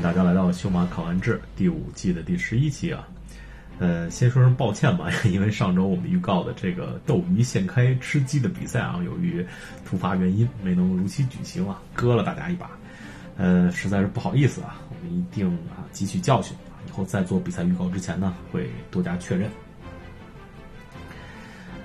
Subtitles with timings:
[0.00, 3.06] 大家来到《修马考完制》第五季的第十一期啊。
[3.78, 9.44] 呃，先说声抱歉吧， 因为上周我们预告的这个斗鱼现开吃鸡的比赛啊，由于
[9.84, 12.70] 突发原因没能如期举行啊，割了大家一把。
[13.36, 16.56] 呃，实在是不好意思啊，我们一定啊汲取教训，
[16.88, 19.50] 以后在做比赛预告之前呢，会多加确认。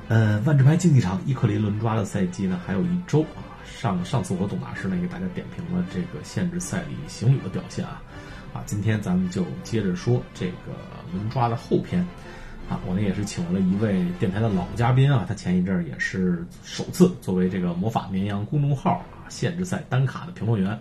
[0.08, 3.51] 呃，万智牌竞技场伊克林轮抓的赛季呢，还有一周啊。
[3.82, 8.00] 上上次我董大师呢给大家点评了这个限制赛里行旅的表现啊，
[8.54, 10.54] 啊，今天咱们就接着说这个
[11.12, 12.06] 轮抓的后篇。
[12.70, 20.80] 啊，我呢也是请来了一位电台的老嘉宾啊，他前一阵儿也是首次作为这个魔法绵羊公众号啊限制赛单卡的评论员。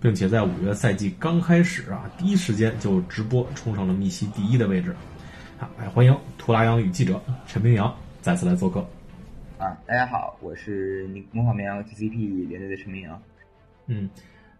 [0.00, 4.94] 并且在五月赛季刚开始啊，第一时间就直播冲上了密西第一的位置。
[5.58, 8.88] 啊，来欢迎图拉扬与记者陈明阳再次来做客。
[9.60, 13.22] 啊，大家好，我是模仿绵羊 TCP 联队的陈明阳。
[13.88, 14.08] 嗯，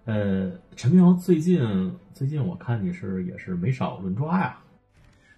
[0.04, 1.58] 呃，陈明阳最近
[2.12, 4.58] 最近我看你是也是没少轮抓呀。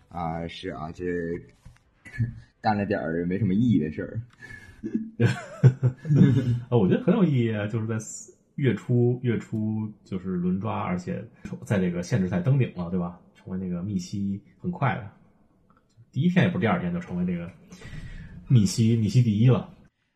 [0.09, 1.05] 啊，是啊，这
[2.61, 4.21] 干了点儿没什么意义的事儿。
[6.69, 7.97] 啊， 我觉得很有意义啊，就是在。
[8.57, 11.25] 月初月初就是轮抓，而且
[11.65, 13.19] 在这个限制赛登顶了，对吧？
[13.35, 15.11] 成为那个密西很快的，
[16.13, 17.51] 第一天也不是第二天就成为这个
[18.53, 19.71] 密西米西第一了。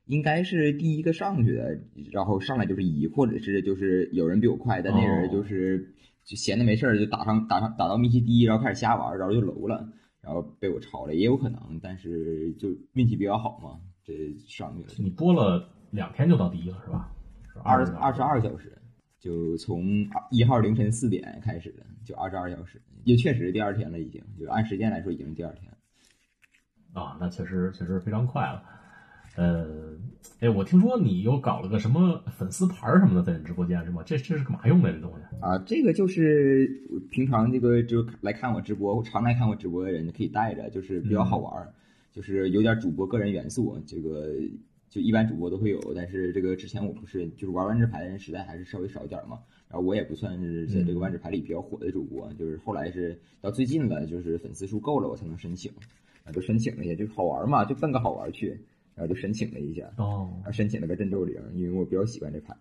[0.04, 1.80] 应该是第一个上去的，
[2.12, 5.92] 然后上来就是一，或者是就是有人比我快，但那人就是
[6.24, 9.88] 就闲的没事儿就打上打上打到密西第一，然后开始瞎玩，然后就楼了，
[10.20, 14.88] 然后被我超了，也有可能，但是就运气比较好嘛，这上去了。
[14.98, 17.10] 你播了两天就到第一了，是吧？
[17.64, 18.78] 二二十二小时，
[19.18, 25.72] 就从一号凌晨四点开始的，就二十二小时，也确实第二天了，已经就按时间来说已经是第二天。
[27.00, 28.62] 啊，那确实确实非常快了。
[29.36, 29.66] 呃，
[30.40, 34.02] 哎，我听说你又搞了个什么粉丝牌什么的在你直播间是吗？
[34.04, 35.36] 这这是干嘛用的这东西？
[35.40, 36.66] 啊，这个就是
[37.10, 41.68] 平常这个就来看我直播常来看我直播的人可以带着，就是比较好玩，
[42.12, 44.34] 就是有点主播个人元素，这个。
[44.88, 49.36] 就一般主播都会有，但是这个之前我不是就是玩万智牌的人实在还是稍微少一点嘛。
[49.68, 55.70] 然后我也不算是在这个万智牌里比较火的主播，就是后来是到最近了，就是粉丝数够了我才能申请，
[56.26, 58.48] 啊，都申请了一下，就好玩嘛，就奔个好玩去，
[58.94, 62.54] 然后就申请了一下，哦，申请了个镇咒灵，因为我比较喜欢这牌。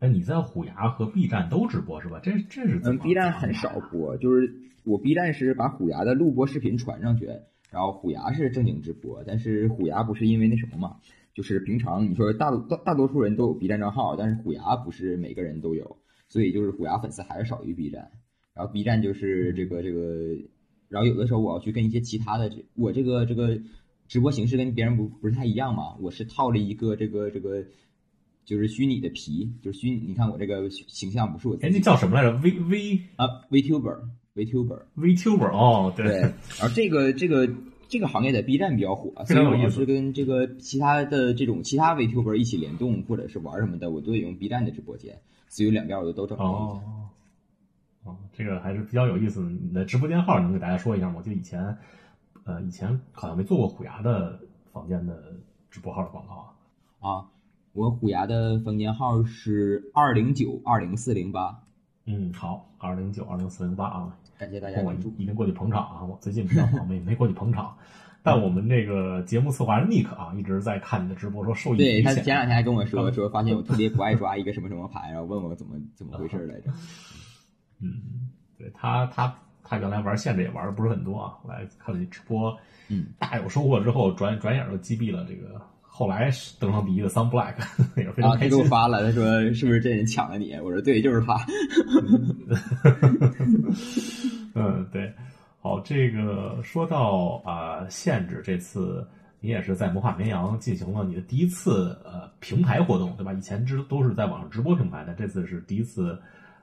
[0.00, 2.20] 哎，你在虎牙和 B 站都直播是吧？
[2.22, 4.52] 这这是嗯，B 站很少播，就是
[4.84, 7.28] 我 B 站是把虎牙的录播视频传上去。
[7.70, 10.96] 然后虎牙是正经直播，但是虎牙不是因为那什么嘛，
[11.34, 15.98] 就是平常你说大大大多数人都有 B 站账号，但是虎牙不是每个人都有，
[16.28, 18.10] 所以就是虎牙粉丝还是少于 B 站。
[18.54, 20.34] 然后 B 站就是这个这个，
[20.88, 23.58] 然后有的时候我要去跟一些其他的，我这个这个
[24.06, 27.64] 直播形式跟别人不不是太一样嘛，我是套了一个这个这个
[28.44, 33.98] 就是虚拟的皮，就是虚拟，你看我这个形象不是我，哎，那叫什么来着？V V 啊，VTuber。
[34.34, 37.50] VTuber，VTuber 哦，对，对然后这个这个
[37.88, 45.18] 这个行业在 B 站比较火，所以我是跟这个其他的这种其他 VTuber 一起联动或者是玩什么的，我都得用 B 站的直播间，
[45.48, 47.07] 所以两边我都都整哦，
[48.04, 49.50] 哦，这个还是比较有意思的。
[49.50, 51.14] 你的直播间号能给大家说一下吗？
[51.18, 51.76] 我记得以前，
[52.44, 54.40] 呃，以前好像没做过虎牙的
[54.72, 55.34] 房间的
[55.70, 56.46] 直播号的广告啊。
[57.00, 57.28] 啊，
[57.72, 61.62] 我虎牙的房间号是二零九二零四零八。
[62.06, 64.16] 嗯，好，二零九二零四零八啊。
[64.38, 66.04] 感谢大家关注，一定过去捧场啊！
[66.04, 67.76] 我最近比较忙，没没过去捧场。
[68.22, 76.70] 但我们这个节目策划人 Nick 啊，一直在看你的直播，说受益对他前两天还跟我说，说发现我特别不爱抓一个什么什么牌，然后问我怎么怎么回事来着。
[77.80, 82.56] 嗯，对他他他原来玩限制也玩的不是很多啊，后来看了你直播，
[82.88, 85.60] 嗯，大有收获之后，转转眼就击毙了这个。
[85.90, 86.30] 后来
[86.60, 87.54] 登上第一的 Sun Black
[88.00, 88.50] 也非常开心。
[88.50, 91.36] 他给我发了， 他说：“是不是这人抢了你？”我说：“对，就是他。
[94.54, 95.12] ”嗯，对。
[95.60, 99.04] 好，这个说到啊，限制这次
[99.40, 103.32] 你也是在魔法绵羊进行了你的第一次呃平台活动，对吧？
[103.32, 106.16] 以前直都是在网上直播平台的，这次是第一次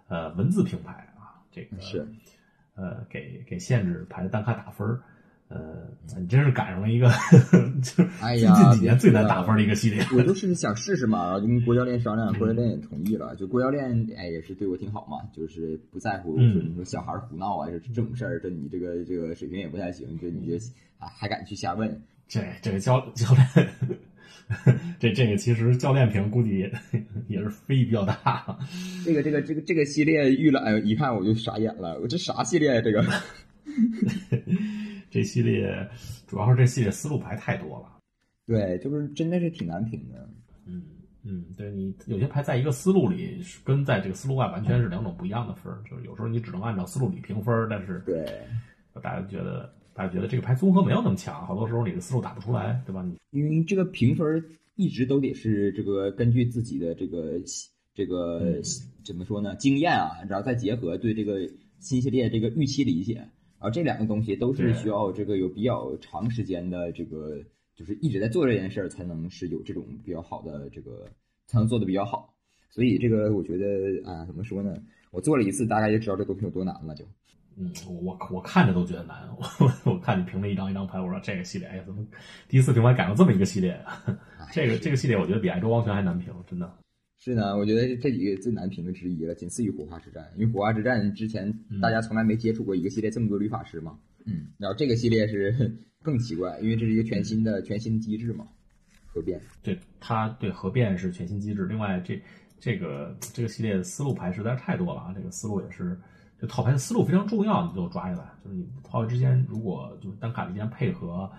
[0.07, 1.41] 呃文字平台啊。
[1.51, 2.07] 这个是
[2.75, 5.01] 呃给给限制牌的单卡打分儿。
[5.47, 5.87] 呃，
[6.17, 7.07] 你真是赶上了一个，
[7.83, 10.03] 就哎呀，近几年最难打分的一个系列。
[10.17, 13.35] 我就 是想试试嘛，然后就跟郭教练商量，郭教练也同意了。
[13.35, 20.57] 就郭教练，哎，也是对我挺好嘛，就是不在乎，说你说小孩胡闹啊，这种事儿，这你这个这个水平也不太行，就你这
[20.97, 22.01] 啊还敢去瞎问？
[22.27, 23.69] 这这个教教练，
[24.99, 26.71] 这这个其实教练评估计也
[27.27, 28.57] 也是非比较大。
[29.03, 32.81] 这个这个这个这个系列预览，哎，一看我就傻眼了，我这啥系列啊？
[32.81, 33.03] 这个。
[35.09, 35.89] 这系列
[36.27, 37.99] 主要是这系列思路牌太多了，
[38.45, 40.29] 对，就是真的是挺难评的。
[40.67, 40.83] 嗯
[41.23, 45.81] 嗯，对你有些牌在一个思路里，跟在这个思路外完全是两种不一样的分儿。
[45.89, 48.25] 就是有时候你只能按照思路里评分，但是对，
[49.01, 53.01] 大家觉得大家觉得这个牌综合没有那么强，好多时候你的思路打不出来，对吧？
[53.01, 54.43] 你因为这个评分
[54.75, 57.41] 一直都得是这个根据自己的这个
[57.93, 58.61] 这个
[59.03, 61.49] 怎么说呢经验啊，然后再结合对这个
[61.79, 67.41] 新系列这个预期理解，然后这两个东西都是需要这个有比较长时间的这个。
[67.77, 71.09] 就是一直在做这件事儿，才能是有这种比较好的这个，
[71.45, 72.33] 才能做的比较好。
[72.69, 74.81] 所以这个我觉得啊，怎么说呢？
[75.11, 76.95] 我做了一次，大概就知道这东西有多难了。
[76.95, 77.03] 就，
[77.57, 77.71] 嗯，
[78.01, 79.27] 我我看着都觉得难。
[79.37, 82.05] 我我看你评了一张一张牌，我说这个系列，哎呀，怎么
[82.47, 83.79] 第一次评牌改了这么一个系列？
[84.51, 86.71] 这个这个系列，我觉得比爱周王权还难评，真的。
[87.19, 90.25] 是呢，我觉得这几个最难评的之一了，仅次于火花之战。
[90.35, 93.97] 因为火花之战之前大家从来没接触过一个系列这么多律法师嘛。
[94.25, 95.75] 嗯，然后这个系列是。
[96.05, 98.45] 更奇怪，因为这是一个全新的全新机制嘛，
[99.07, 99.41] 合变。
[99.63, 101.65] 对，它对合变是全新机制。
[101.65, 102.21] 另外，这
[102.59, 105.11] 这个这个系列的思路牌实在是太多了啊！
[105.15, 105.99] 这个思路也是，
[106.39, 108.25] 就套牌的思路非常重要，你就抓下来。
[108.43, 111.29] 就是你套牌之间如果就是单卡之间配合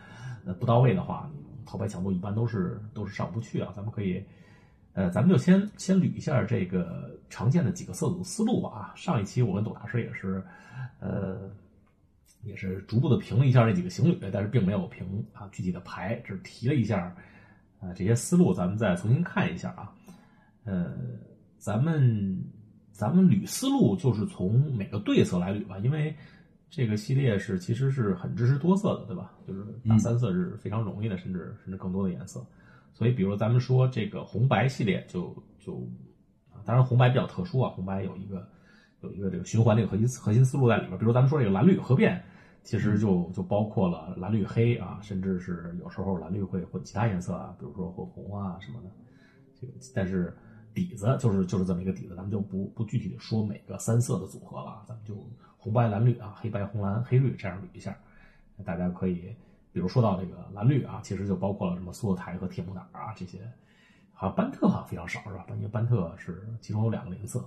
[0.45, 1.31] 呃不到位的话，
[1.65, 3.73] 套牌强度一般都是都是上不去啊。
[3.75, 4.25] 咱们可以，
[4.93, 8.93] 呃，咱们就先先捋一下这个常见的几个色组思路吧啊。
[8.97, 10.43] 上一期我跟董大师也是，
[11.01, 11.51] 呃。
[12.43, 17.13] 也是逐步的评了一下这几个行旅，但是并没有评啊具体的牌，只是提了一下
[17.81, 19.93] 啊这些思路，咱们再重新看一下啊。
[20.63, 20.95] 呃，
[21.59, 22.41] 咱们
[22.97, 26.15] 咱们捋思路就是从每个对策来捋吧，因为
[26.71, 29.33] 这个系列是其实是很支持多色的，对吧？
[29.47, 32.45] 就是打三色是非常容易的，甚至甚至更多的颜色。
[32.93, 35.87] 所以，比如咱们说这个红白系列，就就
[36.51, 38.49] 啊，当然红白比较特殊啊，红白有一个
[39.03, 40.99] 有一个这个循环这个核心核心思路在里边。
[40.99, 42.23] 比如咱们说这个蓝绿合变。
[42.67, 48.91] 其实就就包括了蓝绿黑啊，甚至是有时候蓝绿会混其他颜色啊，比如说混红啊什么的。
[49.55, 50.37] 这个但是
[50.77, 55.27] 底子就是就是这么一个底子，咱们就不不具体的说每个三色的组合了，咱们就
[55.57, 57.99] 红白蓝绿啊，黑白红蓝黑绿这样捋一下。
[58.63, 59.35] 大家可以
[59.73, 63.41] 比如说到这个蓝绿啊，其实就包括了什么梭子台和铁木哪啊这些。
[64.13, 65.47] 好像班特好像非常少是吧？
[65.57, 67.43] 因为班特是其中有两个邻色，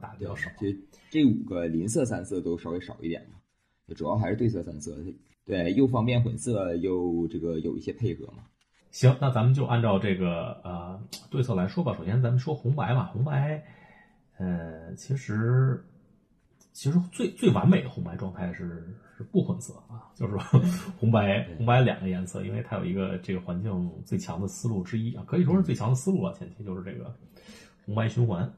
[0.00, 0.50] 打的比较少。
[0.58, 0.76] 这
[1.10, 3.94] 这五个邻色三色都稍微少一点嘛。
[3.94, 4.96] 主要还是对色三色，
[5.44, 8.44] 对，又方便混色，又这个有一些配合嘛。
[8.96, 10.98] 行，那咱们就按照这个呃
[11.30, 11.94] 对策来说吧。
[11.98, 13.62] 首先咱们说红白嘛，红白，
[14.38, 15.84] 呃，其实
[16.72, 20.40] 其实最最完美的红白状态是是不混色啊，就是说
[20.98, 26.32] 红白红白两个颜色，因为它有一个这个环境最强的思路之一啊，可以说是最强的思路了。
[26.32, 27.14] 前提就是这个
[27.84, 28.50] 红白循环。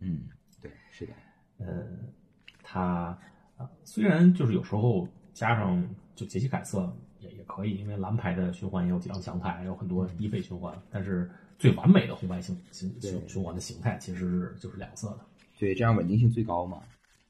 [0.00, 0.24] 嗯，
[0.60, 1.12] 对，是的，
[1.58, 1.86] 呃，
[2.64, 3.16] 它。
[3.56, 6.92] 啊，虽然就是有时候加上就节气改色
[7.46, 10.76] 可以，因为蓝牌的循环也有几张强牌，有很多一费循环。
[10.90, 15.20] 但是最完美的红白形形循循环的形态其实是就是两色的，
[15.58, 16.82] 对，这样稳定性最高嘛。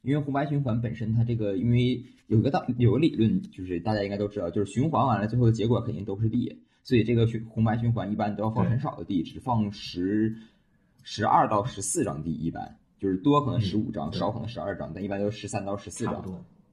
[0.03, 10.37] 因为红白循环本身它这个，因为有个道有个理论，就是大家应该都知道，就是循环完了最后的结果肯定都是地，所以这个循红白循环一般都要放很少的地，只放十
[11.03, 12.77] 十二到十四张地一般。
[13.01, 16.25] 就是多可能十五张，少可能十二张，但一般都是十三到十四张。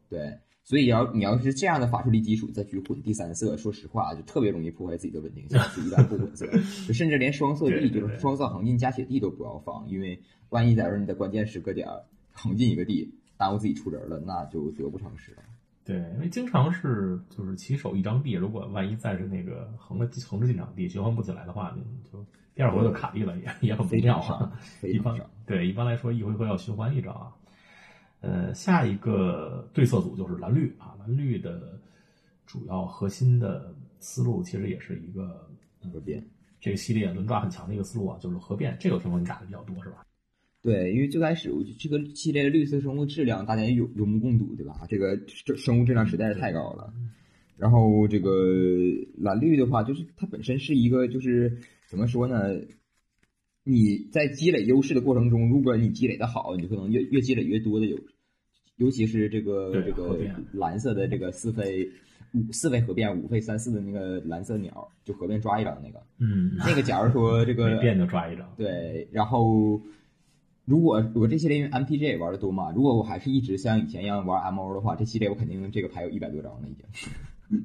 [0.09, 5.59] 对，所以要你要是这样的法术力基础再去混第三色，说实话就特别容易破坏自己的稳定性。
[5.75, 6.45] 就一般不混色，
[6.87, 11.87] 就甚至连双色地，就是双色横进加血地都不要放，因为万一在说你的关键时刻点
[12.31, 15.43] 横进一个地，耽误自己出人了，那就得不偿失了。
[15.83, 22.25] 对，因为经常是就是起手一张地，如果万一再是那个横着横着进场地循环不起来的话，你就。
[22.53, 24.51] 第二回合卡地了，也也很不妙啊。
[24.83, 27.31] 一般对一般来说，一回合要循环一张啊。
[28.21, 30.95] 呃，下一个对策组就是蓝绿啊。
[30.99, 31.79] 蓝绿的
[32.45, 35.49] 主要核心的思路其实也是一个
[35.91, 36.25] 核变，
[36.59, 38.77] 这个系列轮抓很强的一个思路啊，就是核变。
[38.79, 40.05] 这个听说你打的比较多是吧？
[40.61, 44.85] 对，因为最开始这个系列的绿色生物质量大家有有目共睹，对吧？
[44.87, 46.93] 这个这生物质量实在是太高了。
[47.57, 48.29] 然后这个
[49.17, 51.57] 蓝绿的话，就是它本身是一个就是。
[51.91, 52.57] 怎么说呢？
[53.63, 57.97] 你在积累优势的过程中，如果你积累的好，你可能越越积累越多的有，
[58.77, 60.17] 尤其是这个这个
[60.53, 61.87] 蓝色的这个四费
[62.33, 69.07] 五四费合变五费三四的那个蓝色鸟，就合变抓一张那个，嗯，那个假如说 这个变就抓一张，对。
[69.11, 69.81] 然后
[70.65, 77.61] 如果我这系列因为 MPG 也玩的多嘛，如果我还是一直像以前一样玩 MO 的话，这系列我肯定这个牌有一百多张了已经。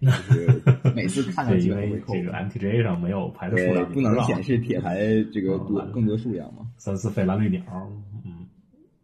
[0.00, 0.62] 就是
[0.94, 4.98] 每次看到因为这个 MTGA 上没有牌的数量，不能显示铁牌
[5.32, 6.66] 这个多更多数量嘛。
[6.78, 7.62] 三四费蓝绿鸟，
[8.24, 8.46] 嗯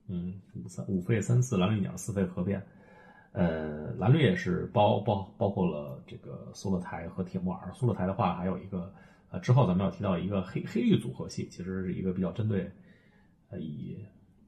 [0.09, 2.63] 嗯，五三五费三四蓝绿鸟，四费合变。
[3.33, 7.71] 呃，蓝绿也是包包包括了这个苏勒台和铁木尔。
[7.75, 8.91] 苏勒台的话，还有一个
[9.31, 12.71] 呃，之后咱们要提到一个黑黑绿组合系，其实是一个比较针对，
[13.51, 13.99] 呃，以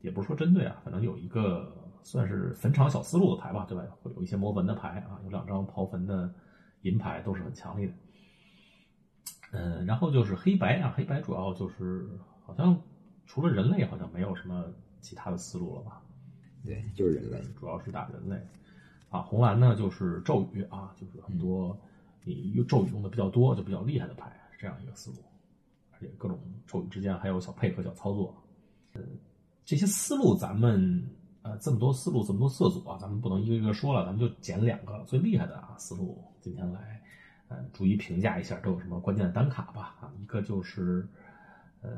[0.00, 3.85] 也不是说针对啊，反正有一个算是坟场小思路的牌吧，对吧？
[4.03, 6.33] 会有一些魔纹的牌啊，有两张刨坟的
[6.81, 7.93] 银牌都是很强力的。
[9.50, 12.09] 嗯，然后就是黑白啊，黑白主要就是
[12.47, 12.81] 好像
[13.27, 14.65] 除了人类，好像没有什么
[15.03, 16.00] 其他的思路了吧？
[16.65, 18.41] 对，就是人类，主要是打人类。
[19.11, 21.79] 啊，红蓝呢就是咒语啊，就是很多
[22.25, 25.19] 你用咒语用的比较多，就比较厉害的牌，这样一个思路。
[25.93, 28.35] 而且各种咒语之间还有小配合、小操作。
[28.95, 29.03] 嗯，
[29.67, 31.07] 这些思路咱们
[31.61, 37.00] 这么多思路，这么多色组啊，咱们不能一个一个说了，咱们就捡两个最厉害的啊思路，今天来
[37.49, 39.97] 呃逐一评价一下都有什么关键的单卡吧。
[40.00, 41.07] 啊，一个就是
[41.81, 41.90] 呃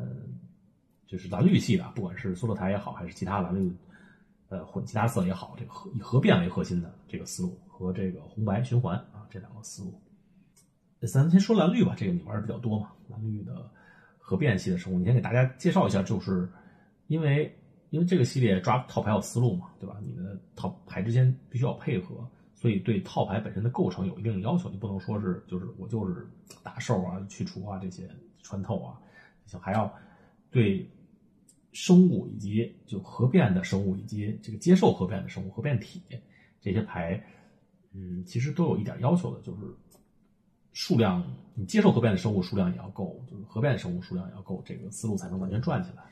[1.07, 3.75] 就是蓝绿系的，不管是梭罗台也好，还是其他蓝绿。
[4.49, 9.95] 呃，混其他色也好，这个核以核变为核心的这个思路和这个红白循环啊这两个思路，
[11.07, 13.71] 咱先说蓝绿吧，这个你玩的比较多嘛，蓝绿的
[14.19, 16.51] 核变系的生物，你先给大家介绍一下，就是
[17.07, 17.57] 因为
[17.91, 19.97] 因为这个系列抓套牌有思路嘛，对吧？
[20.05, 26.27] 你的套牌之间必须要配合，所以对套牌本身的构成有一定的要求，你不能说是就是我就是
[26.63, 28.09] 打兽啊、去除啊这些
[28.43, 28.99] 穿透啊，
[29.61, 29.93] 还要
[30.51, 30.89] 对。
[31.73, 36.03] 生物以及就核变的生物以及这个接受核变的生物核变体
[36.61, 37.25] 这些牌，
[37.93, 39.61] 嗯，其实都有一点要求的，就是
[40.73, 46.03] 数量，你接受核变的生物数量也要够，就是核变的生物数量也要够，这个思路才能完全转起来。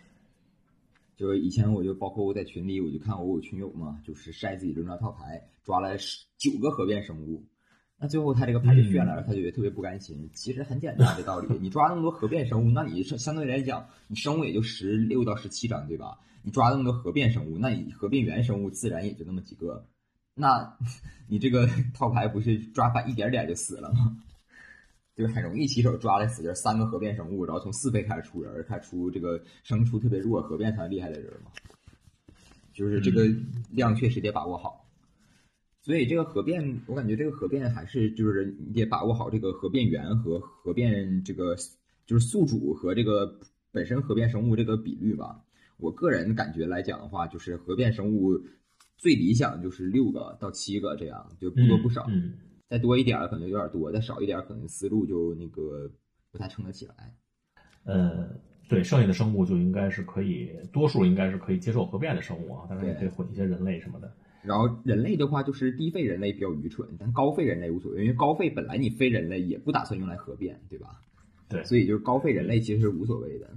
[1.19, 7.45] 就是以前我就包括我在群里，我就看我有群友嘛，就是晒自己这张套牌，抓了十九个核变生物。
[7.99, 10.31] 那最后他这个牌就炫了，他就觉得特别不甘心。
[10.33, 16.21] 其实很简单的道理，你抓那么多核变生物，那你相相对来讲，你生物也就十六到十七张，对吧？
[16.45, 19.85] 你抓那么多核变生物，那你核变原生物自然也就那么几个。
[20.35, 20.79] 那
[21.27, 24.17] 你这个套牌不是抓反一点点就死了吗？
[25.19, 31.51] 就是很容易起手抓的死人，三个核变生物，然后从四倍开始出人，开始出这个生出特别弱核变才厉害的人嘛。
[32.73, 33.27] 就是这个
[33.73, 34.89] 量确实得把握好。
[35.83, 41.57] 所以这个核变，我感觉这个核变还是就是你得把握好这个核变源和核变这个
[42.07, 43.41] 就是宿主和这个
[43.73, 45.43] 本身核变生物这个比率吧。
[45.79, 48.41] 我个人感觉来讲的话，就是核变生物
[48.97, 52.07] 最理想就是六个到七个这样，就不多不少。
[52.69, 55.91] 再多一点可能有点多，再少一点可能思路就那个
[56.31, 56.95] 不太撑得起来。
[57.85, 58.29] 呃，
[58.69, 64.13] 对，剩下的生物就应该是可以，多数应该是可以接受核变的生物啊，当然也可以混一些人类什么的。
[64.43, 71.01] 然后人类的话，就是低费人类比较愚蠢，但高费人类无所谓，因为高费本来你非人类也不打算用来核变，对吧？
[71.49, 73.49] 对，所以就是高费人类其实是无所谓的。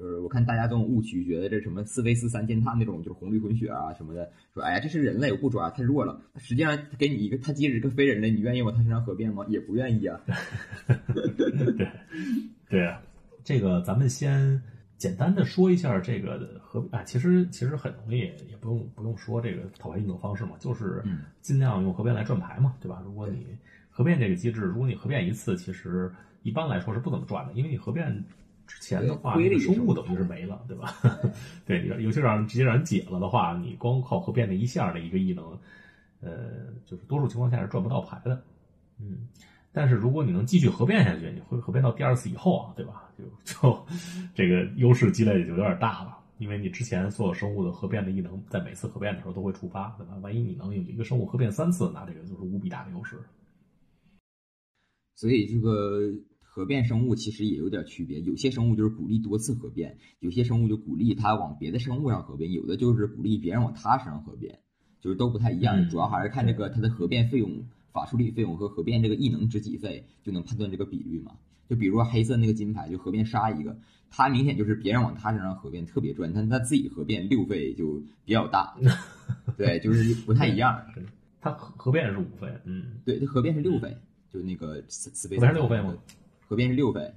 [0.00, 6.22] 就是我看大家都有误区，觉得这什么四 v 四三践踏那种就是红绿混血啊什么的，说哎呀这是人类，我不抓太弱了。
[6.36, 9.44] 实际上给你一个，他即使是个非人类，你愿意往他身上合变吗？
[9.48, 10.18] 也不愿意啊。
[10.88, 11.88] 对，
[12.70, 13.02] 对啊，
[13.44, 14.62] 这个咱们先。
[15.00, 21.02] 简单的说一下这个合啊，其实其实很容易，也不用不用说这个套牌运动方式嘛，就是
[21.40, 23.00] 尽量用合变来转牌嘛，对吧？
[23.02, 23.46] 如果你
[23.88, 28.22] 合变这个机制，如果你合变一次，其实一般来说是不怎么转的，因为你合变
[28.70, 30.94] 之前的话，生物等于是没了，对吧？
[31.66, 35.44] 对，尤其让人直接让人解了的话，你光靠核变那一下的一个异能，
[36.20, 38.42] 呃，就是多数情况下是赚不到牌的，
[39.00, 39.28] 嗯。
[39.72, 43.08] 但是如果你能继续合变下去，你会合变到第二次以后啊，对吧？
[43.16, 43.86] 就 就
[44.34, 50.16] 这个优势积累也就有点大了，因为你之前所有生物的合变的异能在每次合变的时候都会触发，对吧？
[50.22, 53.16] 万一你能有一个生物合变三次，那这个就是无比大的优势。
[55.14, 56.00] 所以这个
[56.52, 64.58] 核变生物其实也有点区别，有些生物就是鼓励多次核变，有些生物就鼓励它往别的生物上合变，有的就是鼓励别人往它身上合变，
[65.00, 67.64] 就是都不太一样，主要还是看这个它的核变费用。
[67.92, 71.32] 法术力费用和核变这个异能值几费，就能判断这个比率嘛？
[71.68, 73.76] 就比如说黑色那个金牌，就合变杀一个，
[74.10, 78.76] 它明显就是别人往它身上合变特别赚，但它自己合变六费就比较大，
[79.58, 80.80] 对，就是不太一样。
[81.40, 83.96] 它合合变是五费，嗯，对，它合变是六费，
[84.32, 85.36] 就那个四四费。
[85.36, 85.92] 不是六费吗？
[86.50, 87.14] 核变是六分，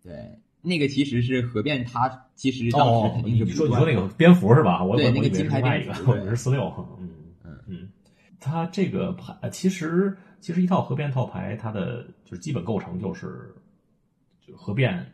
[0.00, 4.84] 对，那个其实是合变，它其实当时肯定是你说你说那个蝙蝠是吧？
[4.84, 7.10] 我对那个金牌一个， 我是四六，嗯
[7.42, 7.88] 嗯嗯。
[8.38, 13.52] 它这个牌其实其实一套合变套牌，它的就是基本构成就是
[14.40, 15.04] 就合变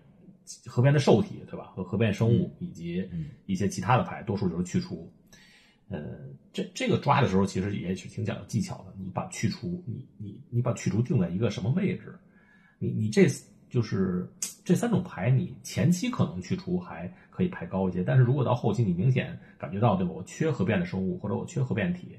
[0.67, 1.73] 核变的受体对吧？
[1.75, 3.03] 和核变生物以及
[3.47, 5.11] 一些其他的牌，多数就是去除。
[5.89, 8.95] 呃，这这个抓的时候其实也是挺讲究技巧的。
[8.99, 12.15] 你把去除，你你你把去除定在一个什么位置？
[12.79, 13.29] 你你这
[13.73, 14.29] 就是
[14.63, 20.13] 这三种牌，你前期可能去除还可以排高一些，但是如果到后期你明显感觉到对吧？
[20.13, 22.19] 我缺核变的生物或者我缺核变体。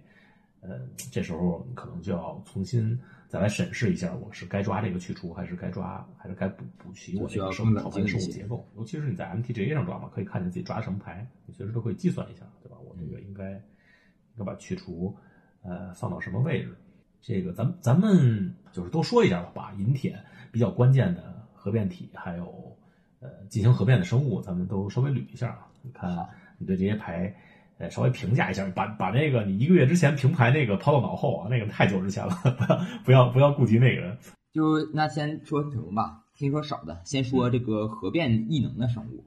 [0.62, 0.80] 呃，
[1.12, 8.68] 这时候可能就要重新再来审视一下，我是该抓这个去除，还是该抓，还是该补补齐我这个生物套牌生物结构。
[8.76, 12.78] 尤其是你在 MTGA 上抓嘛，可以看见自己抓什么牌，你随时都可以计算一下，对吧？
[12.80, 15.16] 我这个应该应该把去除
[15.62, 16.76] 呃放到什么位置？
[17.22, 20.18] 这个咱咱们就是多说一下吧，把银铁
[20.52, 21.33] 比较关键的
[21.64, 22.76] 核变体，还有
[23.22, 25.68] 呃进行核变的生物，咱们都稍微捋一下啊。
[25.82, 26.10] 你看
[26.58, 27.34] 你对这些牌。
[27.80, 32.32] 呃，稍微评价一下，把把那个你一个月之前平牌那个抛到脑后啊，那个太久之前了，
[33.04, 34.16] 不要不要顾及那个。
[34.54, 39.24] 就那先说什么吧，先说少的，先说这个核变异能的生物。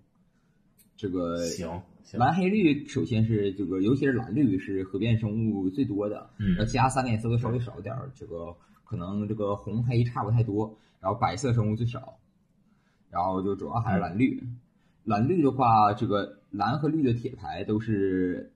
[0.97, 12.16] 这个行，蓝黑绿首先是这个，尤其是蓝绿是核变生物最多的，嗯，其他三个颜色都稍微少点儿，这个可能这个红黑差不太多，然后白色生物最少，
[13.11, 14.43] 然后就主要还是蓝绿。
[15.05, 18.53] 蓝绿的话，这个蓝和绿的铁牌都是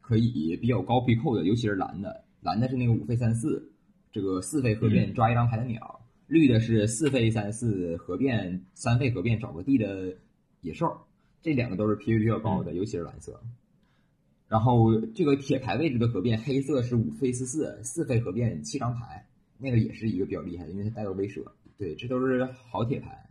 [0.00, 2.24] 可以比较高皮扣的，尤其是蓝的。
[2.40, 3.70] 蓝的是那个五费三四，
[4.10, 5.78] 这个四费合变抓一张牌的鸟；
[6.26, 10.14] 绿的是四费三四合变三费合变找个地的
[10.62, 10.86] 野兽。
[11.42, 13.40] 这两个都是 P V 比较高的，尤其是蓝色。
[14.48, 19.26] 然后这个铁牌位置的合变，黑色是五费四四，四费合变七张牌，
[19.58, 21.44] 那个也是一个比较厉害的，因为它带有威慑。
[21.78, 23.29] 对，这都是好铁牌。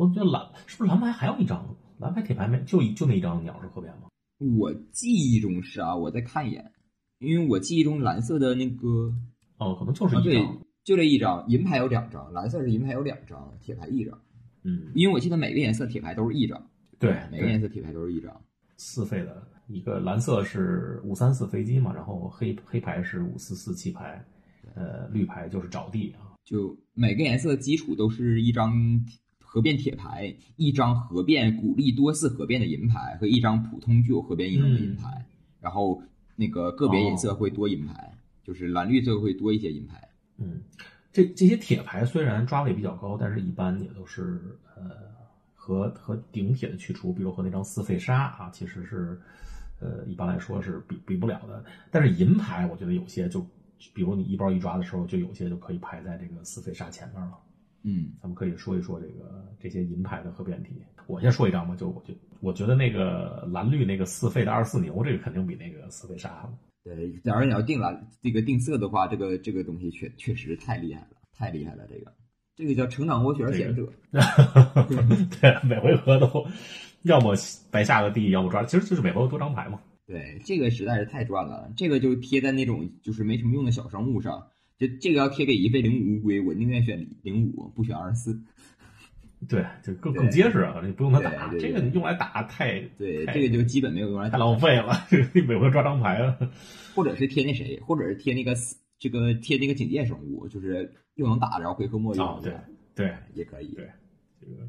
[0.00, 1.76] 我觉得蓝是不是蓝牌还有一张？
[1.98, 4.08] 蓝牌铁牌没就就那一张鸟是合变吗？
[4.56, 6.72] 我记忆中是啊，我再看一眼，
[7.18, 9.12] 因为我记忆中蓝色的那个
[9.58, 14.18] 哦，可能就是一张，就这一张银牌有两张，蓝色是银牌有两张，铁牌一张。
[14.62, 18.34] 嗯，因为我记得每个颜色铁牌都是一张，对，每个颜色铁牌都是一张。
[18.78, 24.24] 四费的一个蓝色是五三四飞机嘛，然后黑黑牌是五四四弃牌，
[24.74, 28.72] 呃，绿牌就是找地啊，就每个颜色基础都是一张。
[29.52, 35.26] 核变铁牌，一张合变鼓励多次合变的银牌和一张普通具有合变异能的银牌，
[35.60, 36.00] 然后
[36.36, 40.08] 那个个别颜色会多银牌，就是蓝绿色会多一些银牌。
[40.38, 40.62] 嗯，
[41.12, 44.84] 这这些铁牌虽然抓位比较高，但是一般也都是呃
[45.52, 49.20] 和和顶铁的去除，比如和那张四费沙啊，其实是
[49.80, 51.64] 呃一般来说是比比不了的。
[51.90, 53.44] 但是银牌我觉得有些就，
[53.92, 57.36] 比如你一包一抓的时候，就有些就可以排在这个四费沙前面了。
[57.82, 60.82] 嗯，咱们可以说一说这个这些银牌的和变体。
[61.06, 66.48] 我先说一张吧，就我就我觉得那个蓝绿那个四费的二四牛，这个肯定比那个四费沙。
[66.84, 71.86] 对，假如你要定蓝这个定色的话，这个这个东西确确实太厉害了，太厉害了。
[71.88, 72.12] 这个
[72.54, 73.90] 这个叫成长涡旋贤者。
[75.40, 76.46] 对，每回合都
[77.02, 77.34] 要么
[77.70, 79.80] 白下个地，要么抓，其实就是每回合多张牌嘛。
[80.06, 81.72] 对，这个实在是太赚了。
[81.76, 84.46] 这个就贴在那种就是没什么用的小生物上。
[84.80, 88.42] 就这个要贴给一费零五乌龟，我宁愿选零五，不选二十四。
[89.48, 90.82] 对，就更更结实啊！
[90.84, 94.92] 你不用它打，这个你用来打太对，这个就基本没有用来太浪费了。
[95.34, 96.36] 你每回抓张牌啊，
[96.94, 98.54] 或者是贴那谁，或者是贴那个
[98.98, 102.40] 这个贴那个警戒生物，就是又能打，然后回合末用。
[102.42, 102.54] 对
[102.94, 103.68] 对，也可以。
[103.68, 103.88] 对，
[104.40, 104.68] 这个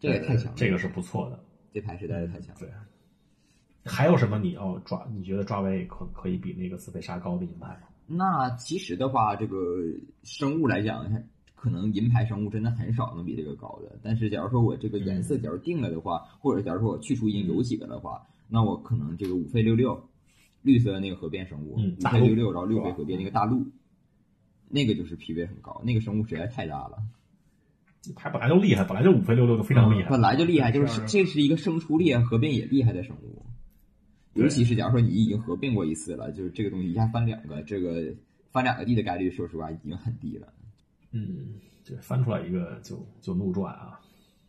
[0.00, 1.42] 这个太强了，这个是不错的。
[1.72, 2.54] 这牌实在是太强。
[2.58, 2.70] 对，
[3.84, 5.06] 还有什么你要抓？
[5.14, 7.88] 你觉得抓位可可以比那个四费杀高的银牌吗？
[8.06, 9.56] 那其实的话，这个
[10.22, 11.04] 生物来讲，
[11.54, 13.98] 可能银牌生物真的很少能比这个高的。
[14.02, 20.08] 但是，假如说我这个颜色假如定了的话，或者假如说我去除已经有几个的话，那我可能这个五费六六，
[20.62, 23.66] 绿色那个核变生物，五费六六，然后六费核变那个大陆，
[24.68, 26.98] 那个就是 PV 很高，那个生物实在太大了。
[28.14, 33.35] 牌本来就厉害，本来就五费六六就非常厉害，本来就厉害，就是这是一个生出力合变也厉害的生物。
[34.36, 38.14] 尤其是假如说你已经合并过一次了，就是这个东西一下翻两个，这个
[38.52, 40.52] 翻两个地的概率，说实话已经很低了。
[41.12, 43.98] 嗯，对翻出来一个就就怒赚啊。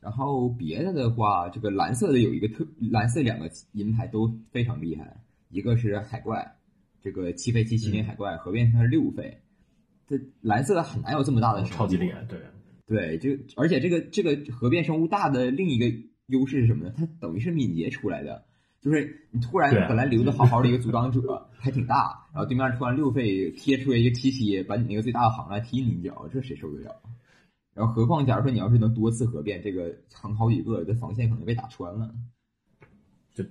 [0.01, 6.55] 然后别的的话，这个蓝色的有一个特蓝色两个银牌都非常厉害，一个是海怪，
[7.01, 9.41] 这个七费七七零海怪合并它是六费，
[10.07, 12.39] 这蓝色很难有这么大的超级厉害，对
[12.85, 15.85] 对，就而且这个这个合变生物大的另一个
[16.27, 16.93] 优势是什么呢？
[16.95, 18.46] 它等于是敏捷出来的。
[18.87, 26.95] 就是你突然本来留的好好的一个阻挡者还挺大，然后对面突然六费贴出来一个七七，把你那个最大的行来踢你一脚，这谁受得了？
[27.73, 32.09] 然后何况假如说你要是能多次合变，这个藏好几个，这防线可能被打穿了。
[33.33, 33.43] 就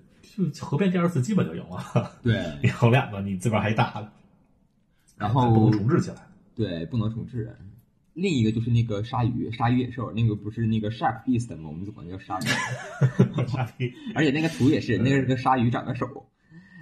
[0.65, 2.11] 合变第二次基本就赢了。
[2.23, 4.11] 对，你横两个，你这边还打，
[5.19, 6.17] 然后不能重置起来。
[6.55, 7.55] 对，不能重置。
[8.17, 11.69] 另一个就是那个鲨鱼，鲨鱼野兽，那个不是那个 shark beast 吗？
[11.69, 13.47] 我们管叫鲨鱼。
[13.47, 16.27] 鲨鱼，而且那个图也是，那个是个鲨鱼长个手，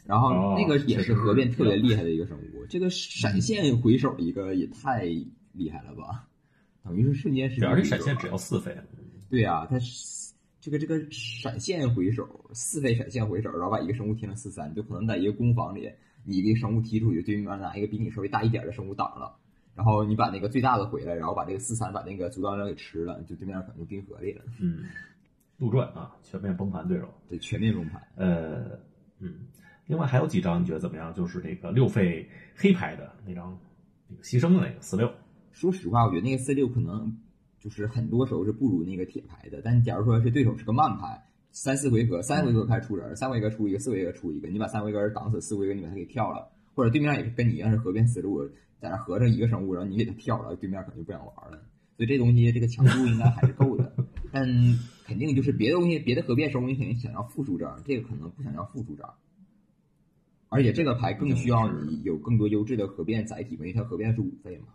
[0.06, 2.64] 然后那个也是核变特别厉害的一个生物。
[2.68, 5.02] 这个闪现回手一个也太
[5.52, 6.28] 厉害了吧？
[6.84, 7.68] 等于是瞬间时间。
[7.68, 8.72] 而且闪现只要四费。
[9.28, 9.76] 对啊，它
[10.60, 15.90] 这个这个闪现回手，四费闪现回手，然后把一个生物贴成四三，就可能在一个攻防里，
[16.24, 19.36] 你一个生物踢出去，对面拿一个比你稍微大一点的生物挡了，
[19.74, 24.42] 然后你把那个最大的回来，然后把这个四三把那个阻挡者给吃了，就对面可能就冰河里了。
[24.60, 24.84] 嗯，
[25.58, 27.08] 杜撰啊，全面崩盘对手。
[27.28, 28.02] 对，全面崩盘。
[28.16, 28.78] 呃，
[29.18, 29.34] 嗯，
[29.86, 31.12] 另外还有几张你觉得怎么样？
[31.12, 33.58] 就是那个六费黑牌的那张，
[34.08, 35.10] 那个牺牲的那个四六。
[35.52, 37.16] 说实话，我觉得那个四六可能。
[37.60, 41.18] 就是很多时候是不如那个铁牌的，但假如说是对手是个慢牌，
[41.50, 48.46] 三四回合，三回合开始出人，三回合出一个，四回合出一个，你把三回合挡死，四回合你把他给跳了，或者对面也是跟你一样是合变思路，
[48.80, 51.62] 在那合成一个生物，然后你给他跳了，对面可能就不想玩了。
[51.96, 53.94] 所以这东西这个强度应该还是够的，
[54.32, 54.44] 但
[55.06, 59.14] 肯定就是别的东西，别的合变生物你肯定想要复数张，这个可能不想要复数张，
[60.48, 64.66] 而且这个牌更需要你有更多优质的合变载体，因为它合变是五费嘛。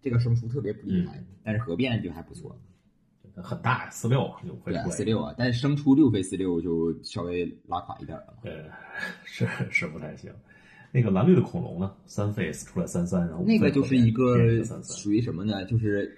[0.00, 2.56] 这个生出特别不厉害，但是合变就还不错，
[3.34, 8.38] 很大四六就会对四六啊，但是生出六费四六就稍微拉垮一点了。
[8.42, 8.64] 对，
[9.24, 10.32] 是是不太行。
[10.92, 11.94] 那个蓝绿的恐龙呢？
[12.06, 15.64] 三 face 出来三三，然后那个就是一个属于什么呢？
[15.64, 16.16] 就是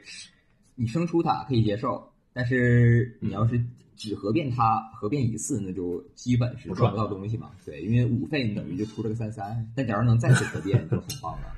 [0.74, 3.62] 你生出它可以接受，但是你要是
[3.96, 7.50] 只合变它合变一次，那就基本是赚不到东西嘛。
[7.64, 11.48] 对，因为五费你等于就出了个三三，但假如能再次合变就很棒了。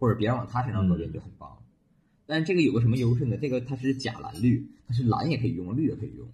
[0.00, 1.58] 或者别人往他身上合变就很棒，
[2.24, 3.36] 但这个有个什么优势呢？
[3.36, 6.24] 这个它是假蓝绿，它是蓝也可以用，绿也可以用。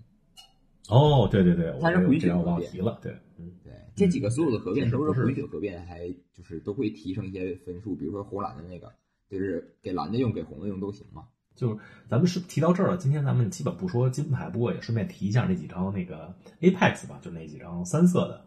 [0.91, 7.95] 哦，对对对，它是回血了，对，嗯，对，这几个所有的合并都是回血合并，还就是都会提升一些分数。
[7.95, 8.93] 比如说红蓝的那个，
[9.29, 11.25] 就是给蓝的用，给红的用都行嘛。
[11.55, 11.79] 就是
[12.09, 18.47] 咱们是提到这儿了，今天咱们基本不说金牌，不过也顺便提一下那几张那个 Apex 吧，就那几张三色的，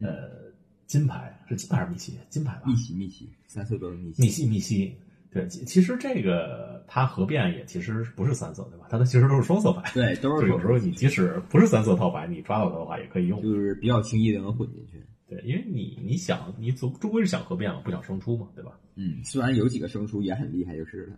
[0.00, 0.50] 呃。
[0.90, 2.18] 金牌是金牌还是密西？
[2.28, 2.62] 金牌吧。
[2.66, 4.22] 密西，密西，三色都是密西。
[4.22, 4.96] 密西，密西。
[5.32, 8.86] 对，其实这个它合变也其实不是三色，对吧？
[8.90, 9.90] 它的其实都是双色牌。
[9.94, 10.48] 对，都是。
[10.48, 13.40] 有时候你即使不是三色套牌，你抓到它的话也可以用。
[13.40, 15.06] 就是比较轻易的能混进去。
[15.28, 18.72] 对，因为你你想，你总终归是想合变嘛，不想生出嘛，对吧？
[18.96, 21.16] 嗯，虽然有几个生出也很厉害，就是了。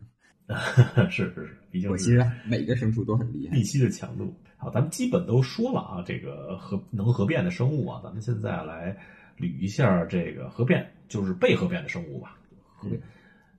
[1.09, 3.55] 是是是，毕竟我其实每个生出都很厉害。
[3.55, 4.35] 必须的强度。
[4.59, 8.97] 好，咱们基本都说了啊，这个合能合变的生物啊，咱们现在来。
[9.39, 12.39] 捋一下这个核变，就是被核变的生物吧。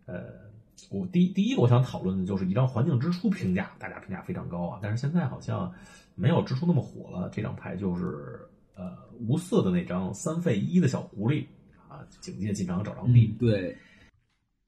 [0.06, 0.43] 呃，
[0.90, 4.80] 我第第一个我想讨论的就是一张环境之初评价，大家评价非常高啊。
[4.82, 5.74] 但是现在好像
[6.16, 7.30] 没有之初那么火了。
[7.30, 8.40] 这张牌就是
[8.76, 11.46] 呃无色的那张三费一的小狐狸
[11.88, 13.28] 啊，警戒进场找张币。
[13.40, 13.78] 对，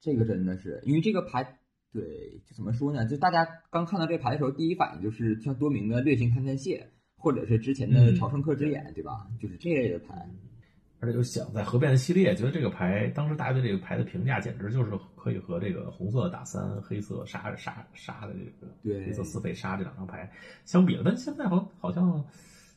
[0.00, 1.58] 这个真的是因为这个牌，
[1.92, 3.06] 对，就怎么说呢？
[3.06, 9.28] 就大家刚看到这牌的时候，第一反应就是像多明的掠形勘探蟹，或者是之前的朝圣客之眼，对吧？
[9.40, 10.28] 就是这类的牌。
[10.98, 20.30] 而且又想在合变的系列，觉得这个牌当时大家对这个牌的评价简直就是可以和这个红色打三、黑色杀杀杀的这个黑色四费杀这两张牌
[20.64, 21.02] 相比了。
[21.04, 22.24] 但现在好好像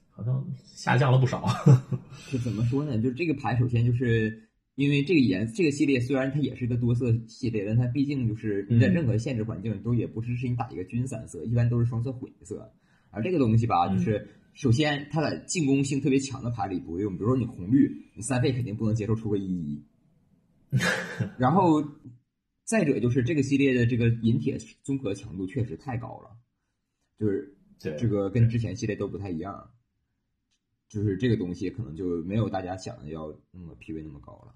[0.09, 1.47] 好像下降了不少。
[2.29, 3.01] 就怎么说呢？
[3.01, 4.43] 就这个牌，首先就是
[4.75, 12.69] 因为这个颜这个系列虽然它也是一个多色系列，但它毕竟就是你在任何限制环境都也不支持你打一个均三色，一般都是双色混色。
[13.11, 14.27] 而这个东西吧，就是。
[14.53, 19.83] 首先，它在进攻性特别强的牌里不会用，比如说你红绿，你三费肯定不能接受出个一一。
[21.39, 21.83] 然后，
[22.63, 26.29] 再者就是这个系列的这个银铁综合强度确实太高了，
[27.17, 29.71] 就是这个跟之前系列都不太一样，
[30.89, 34.53] 就是这个东西可能就没有大家想的要那么 PV 那么高了。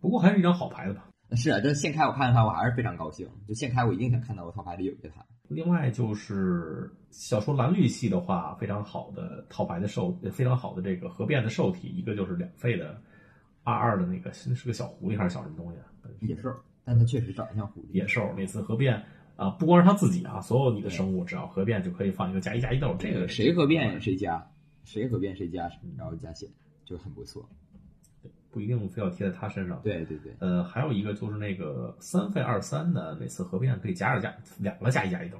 [0.00, 1.08] 不过还是一张好牌的吧？
[1.36, 3.26] 是啊，但现开我看到它，我还是非常高兴。
[3.48, 5.24] 就现开我一定想看到我套牌里有一个它。
[5.48, 13.00] 另外就是，小说蓝绿系的话，非常好的套牌的受，非常好的这个合变的受体，一个就是两费的
[13.62, 15.78] 二二的那个，是个小狐狸还是小什么东西？
[15.78, 15.84] 啊
[16.20, 16.50] 野兽，
[16.84, 17.92] 但它确实长得像狐狸。
[17.92, 19.02] 野兽每次合变
[19.36, 24.46] 啊，不光是他自己啊，所有你的生物只要合变就可以放一个加一加一豆，这个谁合变谁加，
[24.84, 26.48] 谁合变谁加，然后加血
[26.84, 27.46] 就很不错。
[28.54, 29.80] 不一定非要贴在他身上。
[29.82, 30.32] 对对对。
[30.38, 35.36] 呃，还有一个就是那个三费二三的，每次合变可以加二加两个加一加一豆。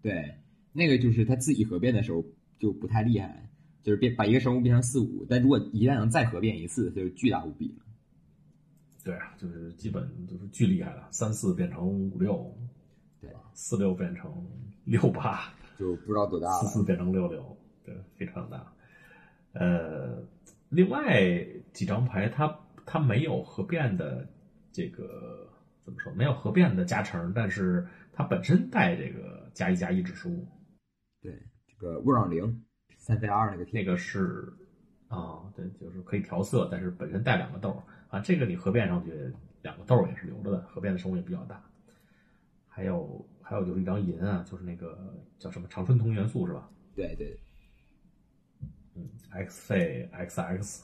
[0.00, 0.32] 对，
[0.72, 2.24] 那个就是他自己合变的时候
[2.60, 3.50] 就不太厉害，
[3.82, 7.84] 就是变把一个生物变成四五，但如果一旦能再合变一次，就巨大无比了。
[9.02, 12.56] 对啊，就是基本就是巨厉害了，三四变成五六，
[13.20, 13.40] 对吧？
[13.54, 14.32] 四六变成
[14.84, 16.62] 六八，就不知道多大了。
[16.62, 18.72] 四四变成六六，对，非常大。
[19.52, 20.22] 呃。
[20.68, 21.22] 另外
[21.72, 24.26] 几张牌，它它没有合变的
[24.72, 25.48] 这个
[25.84, 26.12] 怎么说？
[26.14, 30.46] 没有合变的加成，但是它本身带这个加一加一指数。
[31.22, 31.32] 对，
[31.66, 32.64] 这个勿扰零
[32.96, 34.52] 三费二那个那个是
[35.08, 38.20] 啊，对，就是可以调色，但是本身带两个豆啊。
[38.20, 39.12] 这个你合变上去，
[39.62, 41.62] 两个豆也是留着的，合变的生物也比较大。
[42.68, 46.68] 还有还有就是一张银啊，就是那个叫什么长春铜元素是吧？
[46.94, 47.38] 对对。
[49.44, 50.82] X 费 xx，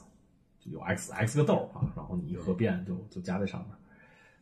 [0.59, 3.71] 就有 x x 个豆啊，然后你一合变就就加在上面，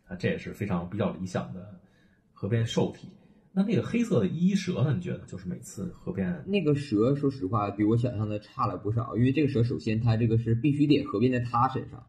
[0.06, 1.80] 啊，这也是非常比较理想的
[2.34, 3.08] 合变受体。
[3.54, 4.94] 那那个黑色的一蛇呢？
[4.94, 12.08] 你觉得就是每次合变那个蛇，说实话比我想象的差了不少，因为这个蛇首先它这个是必须得合变在它身上，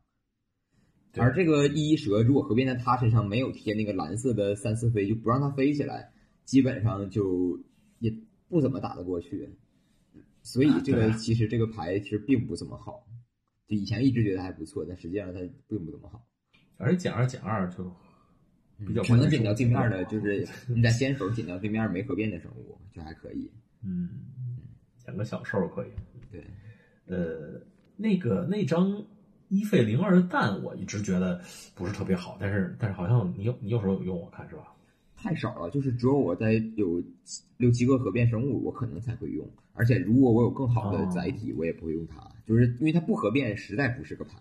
[1.17, 6.12] 而这个一蛇如果合变在它身上没有贴那个蓝色的三四飞，就不让它飞起来，
[6.45, 7.59] 基本上就
[7.99, 8.15] 也
[8.49, 9.59] 不怎么打得过去。
[10.42, 13.07] 所以这个其实这个牌其实并不怎么好，
[13.68, 16.26] 就以前一直觉得还不错，但实际上它并不怎么好。
[16.76, 17.85] 而且减二减二就
[18.87, 23.50] 比较只能减掉对面的，就是你在先手减掉对面没合变的生物就还可以。
[23.85, 24.09] 嗯，
[24.98, 25.90] 减个小兽可以。
[26.31, 26.44] 对，
[27.07, 27.61] 呃，
[27.96, 29.05] 那个那张
[29.48, 31.40] 一费零二的蛋，我一直觉得
[31.74, 34.74] 不是特别好，但是但是好像你有你有时候有用，我看是吧？
[35.23, 37.01] 太少了，就是只有我在有
[37.59, 39.49] 六七个合变生物，我可能才会用。
[39.73, 44.37] 而且如果我有更好的载体，我也不会用它，就是因为它不合变，实在不是个牌，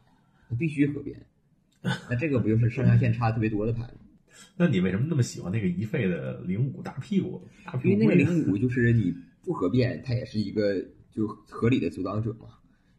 [0.49, 1.21] 它必须合变。
[2.09, 3.99] 那这个不就是上下限差特别多的牌吗？
[4.57, 7.41] 那你为什么那么喜欢那个一费的零五大屁股？
[7.63, 7.93] 大屁股？
[7.93, 9.13] 因为那个零五 就是你
[9.43, 12.47] 不合变，它也是一个就合理的阻挡者嘛。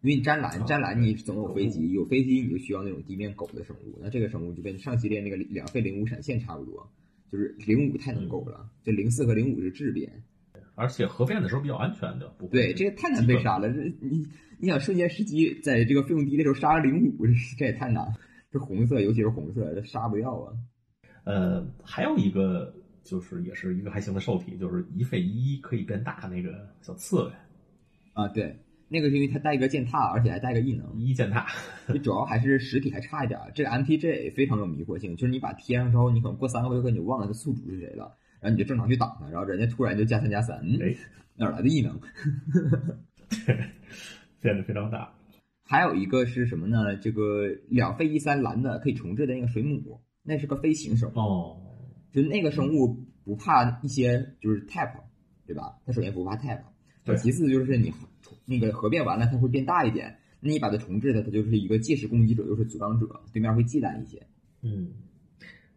[0.03, 6.88] 因为你粘蓝，粘蓝你总有飞机，有飞机你就需要那种地面狗的生物，那这个生物就跟上系列那个两费零五闪现差不多。
[7.33, 10.23] 就是零五太能够了，这零四和零五是质变，
[10.75, 12.37] 而且合变的时候比较安全的。
[12.51, 13.73] 对，这个太难被杀了。
[13.73, 17.27] 这你你想瞬间时机在这个费用低的时候杀零五，
[17.59, 18.07] 这也太难。
[18.51, 20.53] 这红色，尤其是红色，这杀不掉啊。
[21.25, 27.33] 呃，还有一个就是也是一个还行的受体，就是一费一可以变大那个小刺猬
[28.12, 28.59] 啊，对。
[28.92, 31.46] 那个是因为它带一个践踏，而且还带个异能一践踏。
[31.92, 33.40] 你主要还是实体还差一点。
[33.55, 40.94] 这个 MTJ 非常有迷惑性，就是你把贴上之后，你可能过三个回合你就忘了它宿主是谁了，然后你就正常去挡它，然后人家突然就加三加三，哎，
[41.37, 41.98] 哪来的异能？
[44.40, 45.11] 变得非常大。
[45.64, 46.94] 还有一个是什么呢？
[46.96, 51.57] 这个两费一三蓝的可以重置的那个水母，那是个飞行生物哦，
[52.12, 54.92] 就那个生物不怕一些就是 tap，
[55.46, 55.78] 对吧？
[55.87, 56.64] 它首先不怕 tap，对，
[57.16, 57.92] 其次就是你。
[58.44, 60.18] 那个合变完了，它会变大一点。
[60.40, 64.20] 那你把它重置的，它就是一个既是攻击者又是阻挡者，对面会忌惮一些。
[64.62, 64.90] 嗯，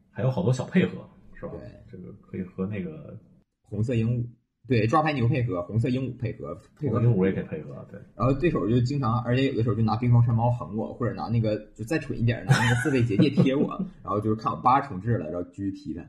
[0.09, 1.51] 还有好多小配合，是吧？
[1.59, 3.15] 对，这个可以和那个
[3.61, 4.25] 红色鹦鹉，
[4.67, 7.88] 对，抓牌牛配合，红色鹦鹉配合，配合鹦鹉也可以配合。
[7.91, 13.69] 对，然后对手就经常，而且有的时候就拿冰霜山猫横我，或者拿那个就再蠢一点，拿那个四位结界贴我，
[14.03, 16.03] 然后就是看我八重置了，然后继续踢他。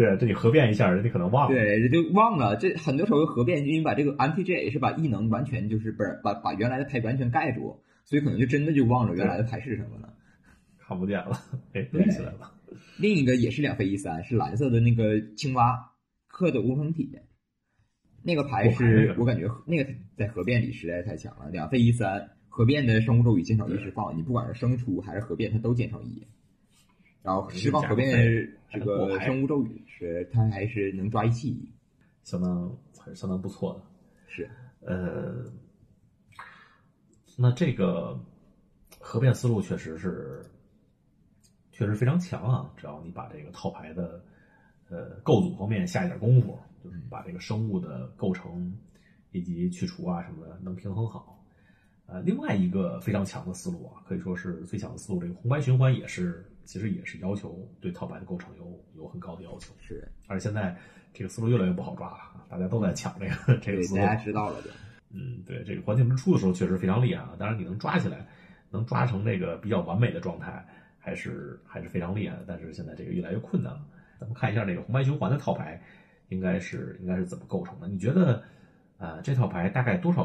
[0.00, 1.54] 对，这你合变一下，人家可能忘了。
[1.54, 2.56] 对，人就忘了。
[2.56, 10.14] 这很多时候合变，因为把这个 MTG 是把异能完全就是不是把把原来的牌完全盖住，所以可能就真的就忘了原来的牌是什么了，
[10.78, 11.38] 看不见了。
[11.74, 12.50] 哎，对起来了。
[12.96, 15.92] 另一个也是两费一三，是蓝色的那个青蛙
[16.28, 17.10] 刻的无痕体，
[18.22, 21.50] 那个牌是我感觉那个在合变里实在是太强了。
[21.50, 26.26] 两费一三，合变的生物咒语减少一释放，你不管是生出还是合变，它都减少一。
[27.22, 31.70] 然后释放合变这个生物咒语是，它还是能抓一气，
[32.22, 33.82] 相当还是相当不错的。
[34.26, 34.48] 是，
[34.80, 35.44] 呃，
[37.36, 38.18] 那这个
[38.98, 40.44] 合变思路确实是，
[41.72, 42.72] 确实非常强啊！
[42.76, 44.24] 只要你把这个套牌的
[44.88, 48.72] 呃构组方面下一点功夫，就是把这个生物的构成
[49.32, 51.39] 以及去除啊什么的能平衡好。
[52.10, 56.44] 呃，另外一个非常强的思路啊，可以说是最强的思路，这个红白循环也是。
[56.66, 60.06] 其实也是要求对套牌的构成有有很高的要求，是。
[60.28, 60.76] 而且现在
[61.12, 64.00] 这个思路越来越不好抓了，大家都在抢这个这个思路。
[64.00, 64.70] 大家知道了，就。
[65.12, 67.34] 嗯，对，这个环境之初的时候确实非常厉害啊。
[67.36, 68.24] 当然你能抓起来，
[68.70, 70.64] 能抓成这个比较完美的状态，
[71.00, 72.44] 还是还是非常厉害的。
[72.46, 73.84] 但是现在这个越来越困难了。
[74.20, 75.82] 咱们看一下这个红白循环的套牌，
[76.28, 77.88] 应该是应该是怎么构成的？
[77.88, 78.44] 你觉得，
[78.98, 80.24] 呃，这套牌大概多少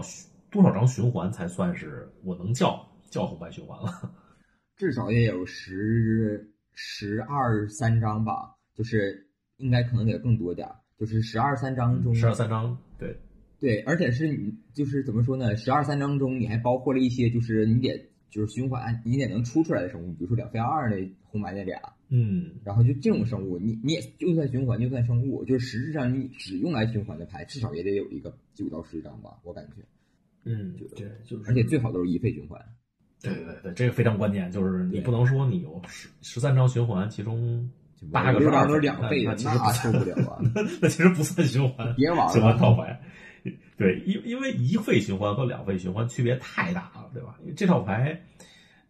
[0.55, 4.13] 多少张循环才算是我能叫叫红白循环了？
[4.77, 13.17] 至少也有十十二三张吧，就是应该可能得更多点儿，就是十二三张中，十二三张，对
[13.59, 15.55] 对，而且是你就是怎么说呢？
[15.57, 29.75] 十二三张中你还包括了一些，就是你得就是循环，你得能出出来的生物，比如说两飞二那红白那俩，嗯，然后就这种生物，你你也就算循环就算生物，就是实质上你只用来循环的牌，至少也得有一个九到十张吧，我感觉，
[30.45, 32.60] 嗯，对，就是，而且最好都是一费循环。
[33.21, 37.67] 对对对，这个非常关键，就是你不能说你有十十三张循环，其中
[38.12, 40.38] 八个是两费，那其实受不了啊，
[40.79, 43.01] 那其实不算循环，别玩循环套牌。
[43.77, 47.36] 对，因因为一费循环和两费循环区别太大了，对吧？
[47.41, 48.21] 因为这套牌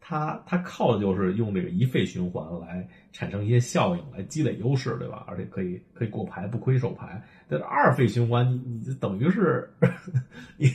[0.02, 5.24] 它它靠的就是用这个一费循环来产生一些效应，来积累优势，对吧？
[5.28, 7.24] 而且可以可以过牌不亏手牌。
[7.48, 9.70] 但是二费循环，你你等于是
[10.58, 10.68] 你。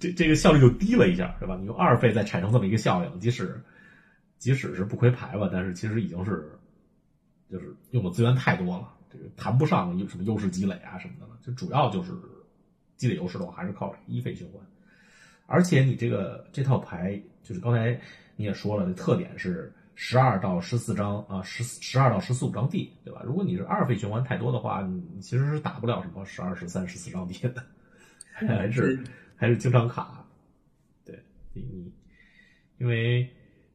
[0.00, 1.56] 这这个效率就低了一下，对吧？
[1.60, 3.62] 你用二费再产生这么一个效应，即使
[4.38, 6.50] 即使是不亏牌吧，但是其实已经是
[7.48, 11.38] 就是用的资源太多了，这个谈不上有什么优势积累啊什么的了。
[11.42, 12.12] 就主要就是
[12.96, 14.60] 积累优势的话，还是靠一费循环。
[15.46, 18.00] 而且你这个这套牌，就是刚才
[18.36, 23.20] 你也说了，特点是十二到十四张啊，十十二到十四五张地，对吧？
[23.24, 27.62] 如果你是二费循环太多的话，你其实是打不了什么十二、十三、十四张地的，
[28.32, 29.02] 还是
[29.40, 30.22] 还是经常卡。
[31.02, 31.18] 对，
[31.54, 31.90] 你
[32.76, 33.26] 因为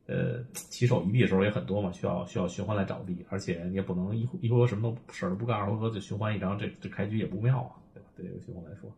[0.06, 8.10] 呃起手一币的时候也很多嘛，需要需要循环来找币，而且你也不能一一回合什么都事儿都不干，二回合就循环一张，这这开局也不妙啊，对吧？
[8.16, 8.90] 对这个循环来说，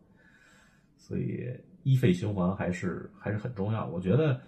[0.98, 1.50] 所以。
[1.84, 4.38] 一费循环还是还是很重要，我觉得，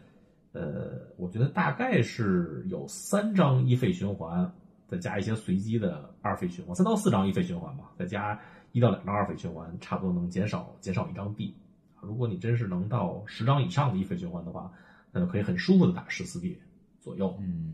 [0.53, 4.53] 呃，我觉得大概是有三张一费循环，
[4.87, 8.39] 再加一些随机的二费循环，三到四张一费循环吧，再加
[8.73, 11.55] 一到两张二费循环，差不多能减少减少一张币。
[12.03, 14.73] 如果你真是能到十张以上的一费循环的话，
[15.13, 16.59] 那就可以很舒服的打十四 D
[17.01, 17.37] 左右。
[17.41, 17.73] 嗯，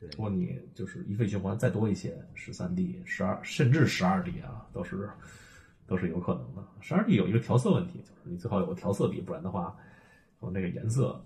[0.00, 5.08] 如果你就是一费循环再多一些，十三 D、十二甚至十二 D 啊，都是。
[5.86, 6.64] 都是有可能的。
[6.80, 9.76] 十二 D 有一个调色问题，就是你最好有个调色笔，不然的话，
[10.38, 11.20] 我那个颜色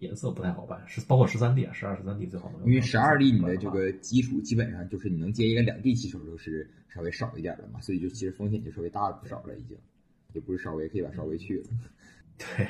[0.00, 0.82] 颜色不太好办。
[0.86, 2.68] 是包括十三 D 啊，十二、十三 D 最好能。
[2.68, 9.78] 因为十二 D 你的这个基础基本上就是你能接一个两 D 起手就是稍微少一点的嘛，所以就其实风险就稍微大了不少了，已经
[10.32, 11.64] 也不是稍微可以把稍微去了。
[12.38, 12.66] 对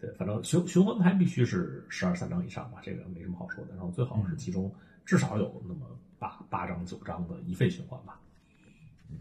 [0.00, 3.74] 对，反正循循环牌必须是十二三张以上吧，这个没什么好说的。
[3.74, 4.72] 然后最好是其中
[5.04, 8.20] 至少有那么八八张九张的一费循环吧，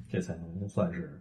[0.09, 1.19] 这才能算是。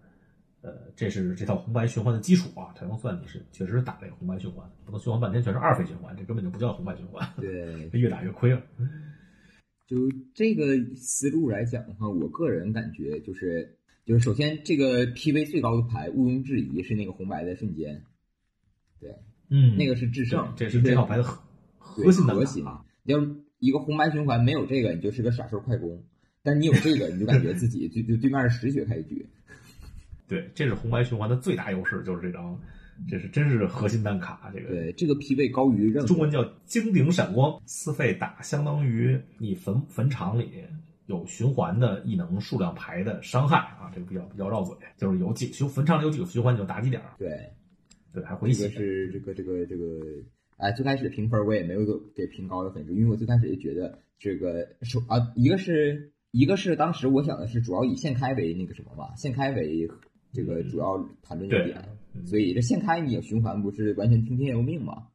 [0.62, 7.26] 呃，这是这套红白循环的基础啊，才能算你是确实打这个红白循环，不能循环半天全是二费循环，这根本就不叫红白循环。
[7.38, 8.62] 对，越打越亏了。
[9.86, 9.96] 就
[10.34, 18.02] 这个思路来讲的话，我个人感觉就是，就是首先这个 PV 最高的牌毋庸置疑是那个红白的瞬间，
[18.98, 19.14] 对，
[19.48, 21.42] 嗯，那个是制胜，这是这套牌的核
[21.78, 22.64] 核心的核心。
[23.04, 23.18] 要
[23.58, 26.02] 一个红白循环没有这个，你就是个傻兽快攻；
[26.42, 29.26] 但你有这个，你就感觉自己就就对面是十血开局。
[30.26, 32.60] 对，这是红白循环的最大优势，就是这张，
[33.08, 34.50] 这是真是核心单卡。
[34.54, 40.64] 这个对，这个 PV 高于任何中文叫金顶闪光，四费打相当于你坟坟场里
[41.11, 47.03] 有循环的异能数量牌的伤害啊，这个比较比较绕嘴，就是有几循坟场里有几个循环你就打几点。
[47.18, 47.29] 对，
[48.14, 48.68] 对，还回血。
[48.68, 50.01] 这个是这个这个这个，
[50.57, 59.90] 哎，最开始评分我也没有给评高的分数，因为我最开始就觉得这个首啊，一个是一个是当时我想的是主要以现开为那个什么嘛，现开为。
[60.33, 61.85] 这个主要谈论的点，
[62.25, 65.09] 所以这现开你有循环不是完全听天由命嘛？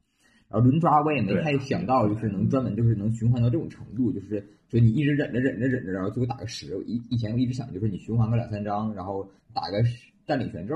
[0.48, 6.76] 然后轮抓我也没太想到，就是能专门就是能循环到这种程度，就是说你一直忍着忍着忍着，然后最后打个十。
[6.86, 9.82] 以以前我一直想就是你循环个两三张，然后打个
[10.26, 10.74] 占领权咒，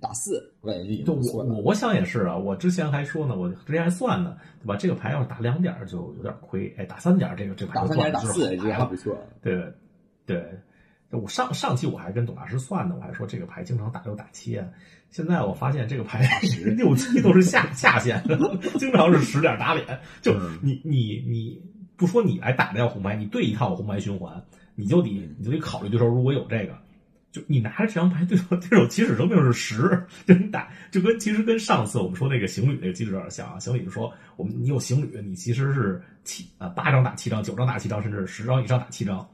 [0.00, 1.54] 打四，我感觉就已经不错了。
[1.54, 4.76] 我我想也是啊，我之前还说呢，我之前还算呢，对吧？
[4.76, 9.16] 这个牌要是打两点就有点亏，哎，打三点这个这牌打三点打四这还不错。
[9.42, 9.62] 对
[10.24, 10.44] 对。
[11.10, 14.60] 我上上期我还跟董大师算呢，我还说这个牌经常打六打七，
[15.10, 16.24] 现在我发现这个牌
[16.76, 18.22] 六七都是下下限，
[18.78, 19.98] 经常是十点打脸。
[20.22, 21.60] 就你你你
[21.96, 24.40] 不说你来打这套红牌，你对一套红牌循环，
[24.76, 26.78] 你就得你就得考虑对手如果有这个，
[27.32, 33.58] 就你拿着这张牌，对手对手起始生命是十，就你打就跟其实跟上次我们说那个行旅那个机制有点像啊。
[33.58, 39.28] 行旅就说我们你有行旅，你其实是七啊八张打七张，九张打七张，甚至十张以上打七张。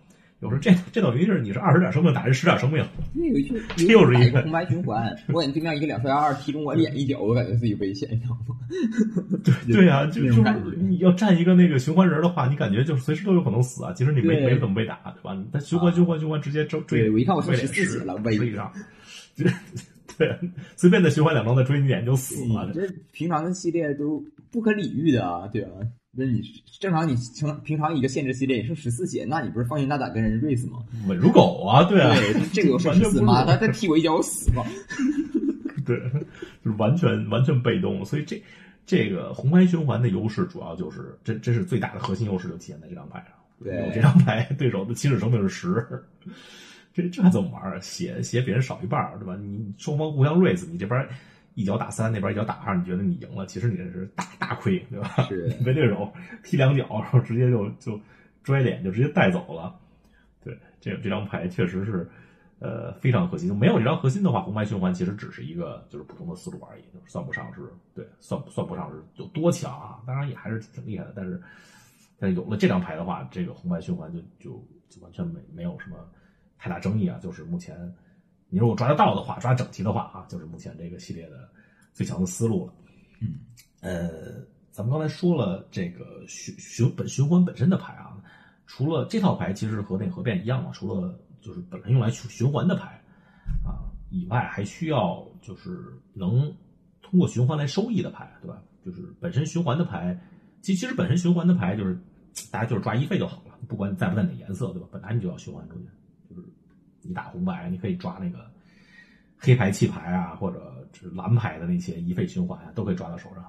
[0.47, 3.55] 有时这这等于是你是二十点生命打这十点生命，那有一句
[3.89, 5.15] 又是一个空白循环。
[5.29, 8.57] 我感觉对面一个两摔二踢中我脸一脚，我感觉自己危险，你知道吗？
[9.45, 13.93] 对对呀，就就是你要站一个那个循环人的话，你感觉就是随时都有可能死啊。
[13.93, 15.37] 即使你没没怎么被打，对吧？
[15.53, 18.73] 他循环循环循环直接追追，我一看我十四了，危上，
[20.17, 20.39] 对，
[20.77, 22.71] 随便的循环两张再追你脸就死了。
[22.73, 25.71] 这平常的系列都不可理喻的啊，对吧？
[26.17, 26.41] 那你
[26.81, 30.79] 正常你平平常一个限制系列也剩十四血，那你不是放心大胆跟人 race 吗？
[31.07, 32.17] 稳如狗啊，对啊，
[32.53, 33.45] 这个有生死吗？
[33.45, 34.65] 他再踢我一脚我死吗？
[35.85, 35.99] 对，
[36.65, 38.43] 就是完全完全被动，所以这
[38.87, 43.29] 这个红牌循环的优势主要就是这这是最大的核心优势就体现在这张牌上。
[43.63, 46.03] 对，这张牌对手的起始生命是十，
[46.95, 47.79] 这这还怎么玩啊？
[47.81, 49.37] 血血比人少一半，对吧？
[49.37, 51.07] 你双方互相 race，你这边。
[51.57, 53.47] 一脚打三，那边一脚打二，你觉得你赢了？
[53.47, 55.09] 其实你这是大大亏，对吧？
[55.27, 56.13] 是 被对手
[56.45, 57.99] 踢两脚，然后直接就就
[58.45, 59.75] 拽脸，就直接带走了。
[60.45, 62.07] 对，这这张牌确实是
[62.59, 63.57] 呃非常核心。
[63.57, 67.63] 没有这张核心的话，红白循环其实只是一个就是普通的思路而已，算不上是
[67.95, 70.03] 对，算算不上是有多强啊。
[70.07, 71.43] 当然也还是挺厉害的，但是
[72.19, 75.97] 但是有了这张牌的话，这个红白循环就就就完全没没有什么
[76.59, 77.19] 太大争议啊。
[77.19, 77.75] 就是目前。
[78.49, 81.49] 你如果抓得到的话，抓整齐的话啊，就是目前这个系列的
[81.93, 82.73] 最强的思路了。
[83.21, 83.41] 嗯，
[83.81, 88.17] 呃，咱们刚才说了这个循循本循环本身的牌啊，
[88.67, 93.01] 除了这套牌其实和那个合变一样嘛，除了就是本来用来循循环的牌
[93.65, 96.55] 啊以外，还需要就是能
[97.03, 98.63] 通过循环来收益的牌，对吧？
[98.85, 100.17] 就是本身循环的牌，
[100.63, 101.99] 其其实本身循环的牌就是
[102.53, 104.87] 大家就是抓一费就好了，不管你在不在哪颜色，对吧？
[104.93, 105.97] 本来你就要循环出去，就是
[107.07, 108.51] 你打红白，你可以抓那个
[109.37, 113.45] 黑牌、弃牌啊，或者是蓝牌的那些一费循环啊，都可以抓到手上，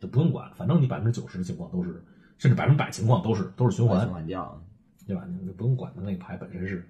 [0.00, 2.02] 就不用管，反正你百分之九十的情况都是，
[2.38, 4.62] 甚至百分之百情况都是都是循环循，环掉。
[5.06, 5.24] 对吧？
[5.40, 6.84] 你就不用管它那个牌本身是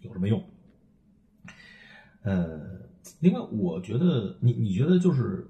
[0.00, 0.42] 有什么用。
[2.22, 2.58] 呃，
[3.20, 5.46] 另外，我觉得你你觉得就是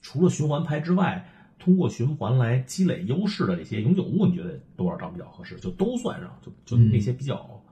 [0.00, 1.28] 除了循环牌之外，
[1.58, 5.60] 通过循环来积累优势的这些永久物，你觉得多少张比较合适？
[5.60, 7.62] 就都算上，就就那些比较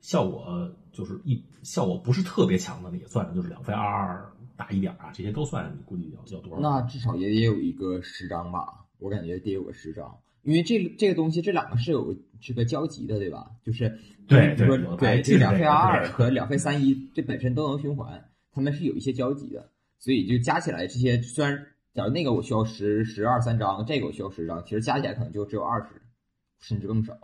[0.00, 6.60] 效果就是一效果不是特别强的，也算上，就是两费二二打一点啊，这些都算，你估计要要多少？
[6.60, 13.50] 那至少也得有一个十张吧，我感觉得有个十张，因为这这个东西这两个是有这个交集的，对吧？
[13.64, 26.00] 就是对对有的牌对，这两费就是这个对二和两费三一，这本身都能循环，它们是有一些交集的，所以就加起来这些，虽然假如那个我需要十十二三张，这个我需要十张，其实加起来可能就只有二十，
[26.60, 27.18] 甚至更少。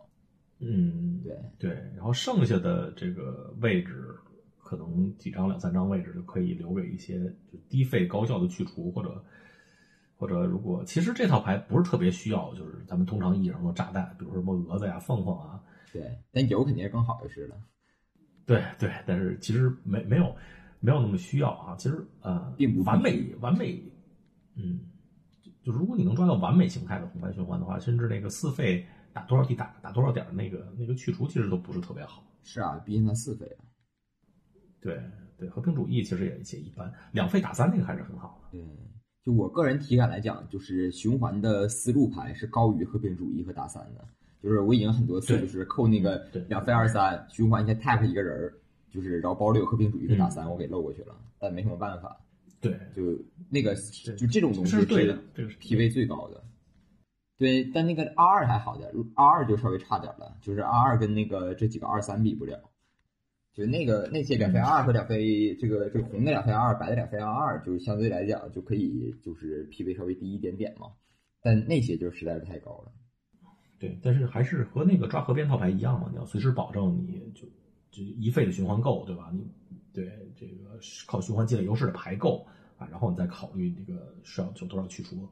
[0.64, 4.12] 嗯，对，对，然后剩下的这个位置，
[4.58, 9.24] 可能几张两三张位置就可以留给一些就低费高效的去除，或者
[10.16, 17.54] 或者如果其实这套牌不是特别需要，就是咱们通常意义上说炸弹，比如说什么蛾子呀、凤凰啊，对，但有肯定是更好的是了，
[18.44, 20.34] 对对，但是其实没没有
[20.80, 21.76] 没有那么需要啊。
[21.76, 23.80] 其实呃，并不完美完美，
[24.56, 24.80] 嗯，
[25.40, 32.24] 就就如果你能抓到完美形态的红白循环的话，甚至那个四费打多少地打打多少点儿那个那个去除，其实都不是特别好。
[32.42, 33.64] 是啊，毕竟它四费啊。
[34.80, 35.00] 对
[35.38, 38.58] 对，和平主义其实也也一般，两费打三那个还是很好的。
[38.58, 38.66] 对，
[39.22, 44.04] 就我个人体感来讲，就是循环的思路牌是高于和平主义和打三的。
[44.42, 48.54] 就是我已经很多次就是扣那个两费二三循环一下 tap 一个人儿，
[48.90, 52.18] 就是然后包里有和平主义和打嗯三，我给漏过去了，但没什么办法。
[52.60, 53.16] 对，就
[53.48, 53.74] 那个
[54.16, 56.42] 就这种东西是对的，这个是 PV 最高的。
[57.38, 62.70] 对，但那个 R 二还好点，R 二就稍微差点了，就是 R 二跟那个这几个二三比不了。
[63.52, 70.86] 就那个那些两飞二和两飞这个这个红的两飞二，白的两飞二二，就是相对来讲就可以就是 PV 稍微低一点点嘛。
[71.42, 72.92] 但那些就实在是太高了。
[73.78, 77.46] 对，但是还是和那个抓河边套牌一样嘛，你要随时保证你就
[77.90, 79.30] 就一费的循环够，对吧？
[79.34, 79.44] 你
[79.92, 82.46] 对这个靠循环积累优势的牌够
[82.78, 85.28] 啊，然后你再考虑这个需要就多少去除，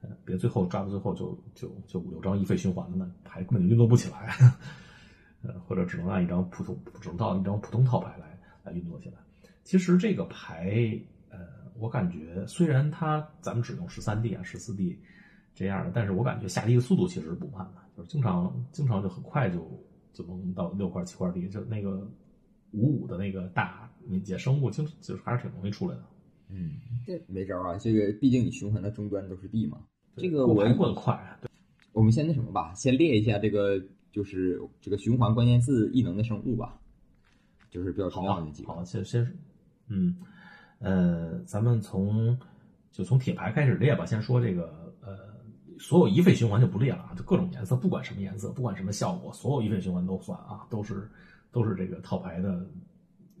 [0.00, 4.34] 呃，别最后抓到最后就就就五六张一费循环的呢，牌根本就运作不起来，
[5.42, 9.14] 呃，或者只能按一张普通只能到一张普通套牌来来运作起来。
[9.64, 11.38] 其实这个牌，呃，
[11.74, 14.98] 我感觉虽然它咱们只用十三 D 啊、十四 D
[15.54, 19.68] 这样的，但是我感觉下地的速度其实是不慢的，就是经常经常就很快就
[20.12, 22.08] 就能到六块七块地，就那个
[22.70, 26.04] 五五的那个大敏捷生物，经就是还是挺容易出来的。
[26.50, 26.72] 嗯，
[27.06, 29.78] 这没招啊，这个毕竟你循环的终端都是 D 嘛。
[30.16, 31.50] 这个我过牌过得快，对
[31.92, 33.80] 我们先那什么吧，先列一下这个
[34.10, 36.80] 就是这个循环关键字异能的生物吧，
[37.70, 38.72] 就是比较重要的几，个。
[38.72, 39.38] 好，先先，
[39.88, 40.16] 嗯，
[40.80, 42.36] 呃，咱们从
[42.90, 44.04] 就从铁牌开始列吧。
[44.04, 45.16] 先说这个，呃，
[45.78, 51.08] 所有一费循环就不列了啊，就各种颜色，不管什么颜色，不管什么效果，所有一费循环都算啊，都是
[51.52, 52.68] 都是这个套牌的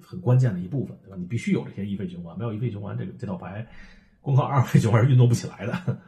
[0.00, 1.16] 很关键的一部分，对吧？
[1.16, 3.66] 你必须有这些一费循环，没有一费循环，这个这套牌
[4.20, 5.98] 光靠二费循环是运作不起来的。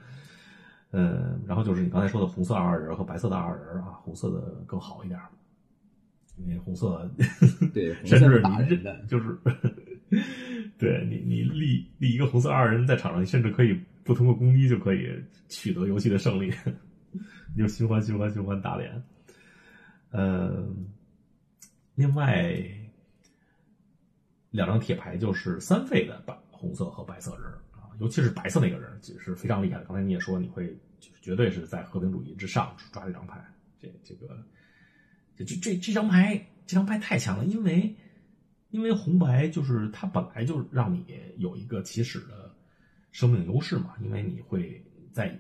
[0.93, 5.20] 嗯，然后就是你刚才说的红色二人和白色的二人啊，红色的更好一点，
[6.36, 7.09] 因为红色
[7.72, 8.43] 对， 甚至
[9.07, 9.38] 就是，
[10.78, 15.09] 对你你立立一个红色二人在场上，你甚至可以不通过攻击就可以
[15.49, 16.53] 取得游戏的胜利，
[17.55, 19.01] 你 就循环循环循环打脸。
[20.11, 20.66] 呃，
[21.95, 22.53] 另外
[24.51, 29.84] 两张铁牌就是三费的白红色和白色人啊，尤其是白色那个人就是非常厉害的。
[29.84, 30.66] 刚才你也说你会
[30.98, 33.42] 就是绝对是在和平主义之上抓这张牌，
[33.78, 34.36] 这这个
[35.36, 36.36] 这这这这张牌
[36.66, 37.94] 这张牌太强了，因为
[38.70, 41.05] 因为红白就是它本来就让你
[41.38, 42.55] 有一个起始的
[43.12, 45.36] 生命优势嘛，因为你会在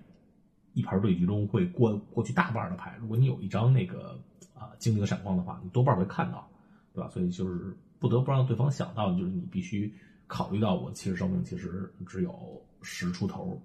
[0.72, 4.20] 一盘对局中会过过去大半的牌，如果你有一张那个
[4.54, 6.48] 啊精灵闪光的话，你多半会看到，
[6.94, 7.10] 对吧？
[7.10, 9.94] 所以就是不得不让对方想到的，就是你必须
[10.26, 13.62] 考虑到我其实生命其实只有十出头，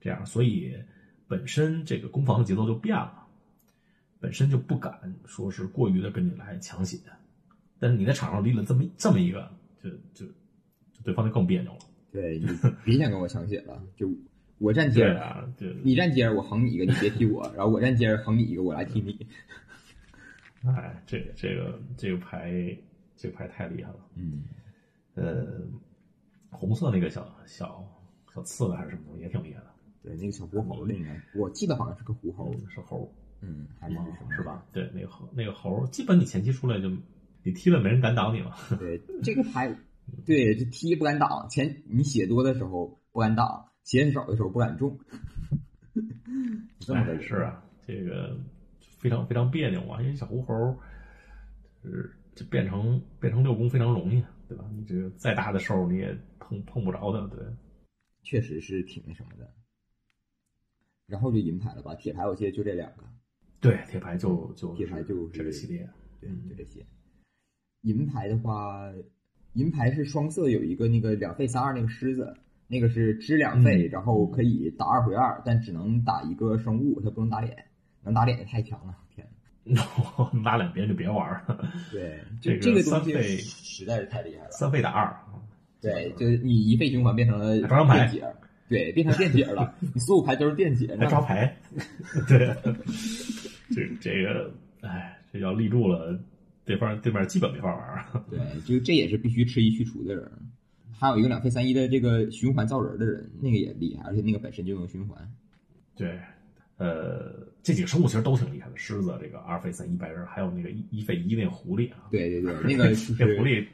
[0.00, 0.76] 这样，所以
[1.26, 3.24] 本身这个攻防的节奏就变了。
[4.18, 6.98] 本身就不敢说是过于的跟你来抢血，
[7.78, 9.48] 但是你在场上立了这么这么一个，
[9.80, 10.26] 就就
[10.92, 11.78] 就对方就更别扭了。
[12.10, 12.46] 对你
[12.82, 14.10] 别想跟我抢血了，就
[14.58, 19.26] 我站街啊，就你站街儿我横你一个，你别踢我，然后我站街儿横你一个，我来踢你。
[20.66, 22.50] 哎，这个这个这个牌
[23.16, 23.98] 这个牌太厉害了。
[24.14, 24.44] 嗯，
[25.14, 25.62] 呃，
[26.50, 27.84] 红色那个小小
[28.32, 29.66] 小刺猬还是什么东西也挺厉害的，
[30.02, 34.42] 对，那个小狐猴的应该，我记得好像是个狐猴，嗯是猴，嗯，还是什么是？
[34.42, 34.64] 吧？
[34.72, 36.90] 对，那个猴那个猴，基本你前期出来就
[37.42, 38.54] 你踢了没人敢挡你了。
[38.78, 39.74] 对，这个牌，
[40.24, 44.98] 对，就踢不敢挡，前你血多的时候不敢挡，血少的时候不敢中。
[46.80, 48.38] 这么个哎，是啊，这个
[48.98, 50.78] 非常非常别扭啊，因为小狐猴，
[51.82, 54.64] 是这变成变成六宫非常容易，对吧？
[54.72, 57.44] 你这个再大的兽你也碰碰不着的，对。
[58.22, 59.52] 确实是挺那什么的。
[61.06, 61.94] 然后就银牌了吧？
[61.94, 63.04] 铁牌我记得就这两个，
[63.60, 65.88] 对，铁牌就就铁牌就是这个系列，
[66.20, 66.84] 对，嗯就这些。
[67.82, 68.92] 银牌的话，
[69.52, 77.64] 银牌是双色，有一个那个两费三二那个狮子，那个是支两费，嗯然后可以打二回二，但只能打一个生物，它不能打脸，
[78.02, 79.26] 能打脸也太强了，天
[79.66, 79.82] 哪！
[80.44, 84.50] 拉两边就别玩了，对， 这个东西实在是太厉害了。
[84.50, 85.14] 三费打二，
[85.80, 88.34] 对，就是你一费循环变成了还招牌电解，
[88.68, 91.56] 对，变成电解了， 你所有牌都是电解，还那招牌，
[92.28, 92.54] 对，
[93.74, 94.52] 这这个，
[94.82, 96.18] 哎，这要立住了，
[96.64, 98.22] 对方对面基本没法玩。
[98.30, 100.30] 对，就这也是必须吃一去除的人。
[100.98, 105.30] 还有一个两费三一的这个循环造人的人，那个也厉害，而且那个本身就能循环。
[105.94, 106.18] 对，
[106.78, 113.66] 呃，这几个生物其实都挺厉害的，狮子这个阿尔菲森一白人，还有那个一一费一那个狐狸啊，对对对， 那个狐狸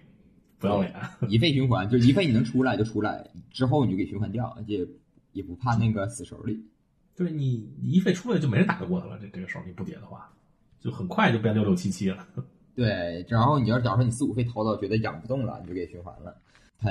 [0.59, 0.95] 不要脸，
[1.29, 4.89] 一费循环，就是一费你能出来就出来，之后你就给循环掉，也
[5.33, 6.59] 也不怕那个死手里。
[7.15, 10.33] 对你你一费出来就没人打得过他了，这这个时候你不叠的话，
[10.81, 12.27] 就很快就变六六七七了。
[12.75, 16.35] 对，然后你要假如说你四五费掏到觉得养不动了，你就给循环了，
[16.79, 16.91] 它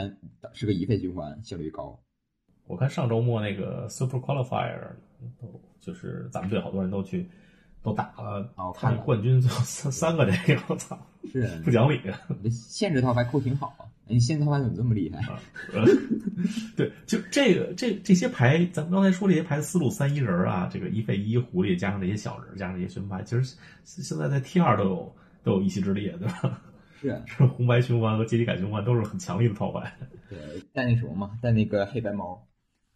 [0.54, 2.00] 是个一费循环，效率高。
[2.68, 4.92] 我看上周末那个 Super Qualifier
[5.42, 7.30] 都就是咱们队好多人都去
[7.84, 10.98] 都打了，哦他们冠军就三三个这个，我操，
[11.30, 12.00] 是不讲理。
[12.50, 15.20] 限制套牌扣挺好啊，你限制套牌怎么这么厉害？
[15.74, 15.84] 呃，
[16.78, 23.44] 对，就这个这这些牌，咱们刚才说这些牌的思路，三一人儿啊，这个一费一狐狸，加上这些小人儿，加上这些循环，其实
[23.84, 26.62] 现现在在 T 二都有都有一席之地，对吧？
[27.02, 29.92] 是，是红白循环和阶级感循环都是很强力的套牌。
[30.30, 30.38] 对，
[30.72, 32.48] 带那什么嘛，带那个黑白猫，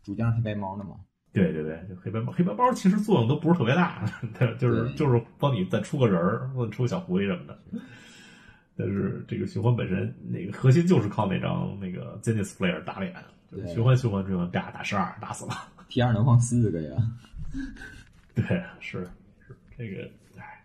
[0.03, 0.97] 主将黑白猫的嘛。
[1.35, 4.09] 对对对，就黑白包，黑白包其实作用都不是特别大，
[4.39, 7.59] 对就是就是帮你再出个人儿，或者出个小狐狸什么的。
[8.77, 13.13] 但是这个循环本身，那个核心就是靠那张那个 z e n i t h Player 打脸，
[13.51, 15.51] 就是循环循环循环，打打十二，打死了。
[15.87, 16.95] T 二能放四个呀？
[18.35, 18.43] 对，
[18.81, 19.07] 是
[19.47, 20.61] 是这个，哎，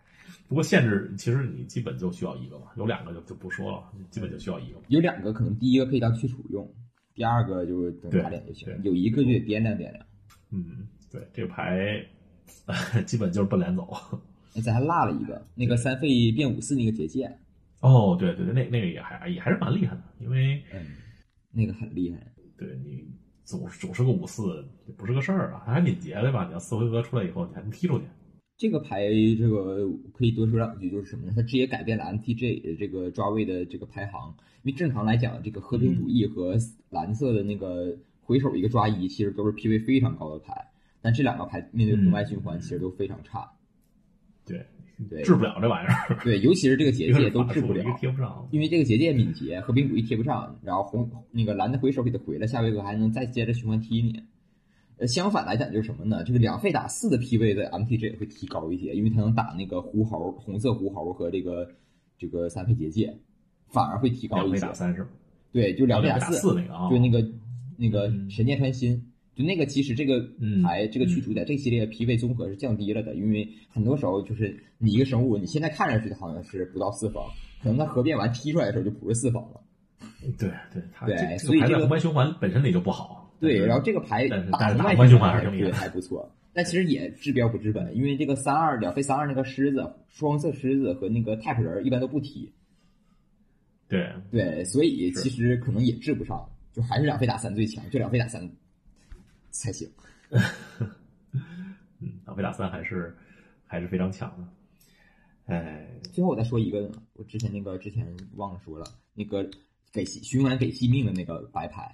[0.49, 4.79] 不过限制其实你基本就需要一个嘛，有两个就就不说了，基本就需要一个。
[4.89, 6.69] 有两个可能第一个可以当去除用，
[7.15, 8.69] 第二个就是对打脸就行。
[8.83, 10.05] 有一个就得掂量掂量。
[10.51, 12.05] 嗯，对，这个牌
[13.07, 13.89] 基本就是奔连走。
[14.55, 17.31] 哎，咱还落了一个，那个三费变五四那个结界，
[17.81, 20.87] 哦，对对对，那那个也还也还是蛮厉害的，因为嗯，
[21.53, 22.19] 那个很厉害。
[22.57, 23.05] 对你
[23.45, 26.47] 总总是个五四也不是个事儿啊，还敏捷对吧？
[26.47, 28.05] 你要四回合出来以后，你还能踢出去。
[28.59, 31.33] 这个牌，这个可以多说两句，就是什么呢？
[31.35, 34.35] 它直接改变了 MTG 这个抓位的这个排行。
[34.63, 36.57] 因为正常来讲，这个和平主义和
[36.91, 40.53] 蓝色的那个回手一个抓一，其实都是 PV 非常高的牌，
[41.01, 43.51] 但这两个牌面对红白循环，其实都非常差。
[44.47, 44.67] 对，
[45.09, 48.49] 对治不了这玩意儿， 对，尤其是这个结界都治不了，贴不上。
[48.51, 54.23] 因为这个结界敏捷，和平主义贴不上，然后红那个蓝的回手给他回了，下回合还能再接着循环踢你。
[54.99, 56.23] 呃，相反来讲就是什么呢？
[56.25, 61.67] 这个两费打四的 PV 的 MTG 也会提高一些，因为它能打那个狐猴、红色狐猴和这个
[62.19, 63.17] 这个三费结界，
[63.69, 64.73] 反而会提高一些两费打。
[64.75, 65.09] 三是吗？
[65.53, 67.27] 对，就两费打四，四那个啊，就那个
[67.81, 68.31] 那个嗯。
[68.31, 69.03] 神剑穿心，
[69.35, 70.63] 就那个其实这个嗯。
[70.63, 77.25] 牌、这个去除在这个系列疲惫综合是降低了的，因为很多时候就是你一个生物，你现在看上去的好像是不到四方，
[77.63, 79.61] 可能它合变完踢出来的时候就不是四方了。
[80.39, 83.35] 对对，它对所以这个这个牌在红白循环本身也就不好。
[83.41, 92.53] 对，然后这个牌打红但是打红白循环还是还不错，但其实也治标不治本，因为这个三二两费三二那个狮子双色狮子和那个 type 人一般都不踢，
[93.89, 94.07] 对。
[94.31, 98.51] 对，所以其实可能也治不上，就还是两费打三最强，就两费打三
[99.51, 99.91] 才行。
[101.31, 103.17] 嗯，两费打三还是
[103.67, 104.49] 还是非常强的。
[105.47, 108.07] 哎，最后我再说一个，我之前那个之前
[108.37, 109.51] 忘了说了，那个
[109.93, 111.93] 给西循环给惜命的那个白牌，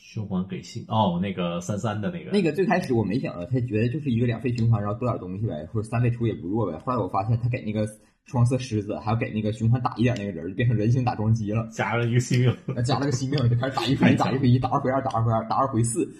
[0.00, 6.78] 循环给信哦，那个三三的那个那个最开始我没想到，他觉得就是一个两费循环，然后多点东西呗，或者三费出也不弱呗。
[6.78, 7.86] 后来我发现他给那个
[8.26, 16.12] 双色狮子，还要给那个循环打一点那个人，就变成人形打桩机了，加了一个新命，加了个新命，就开始打一回一， 打一回一，打二回二，打二回二，打二回四。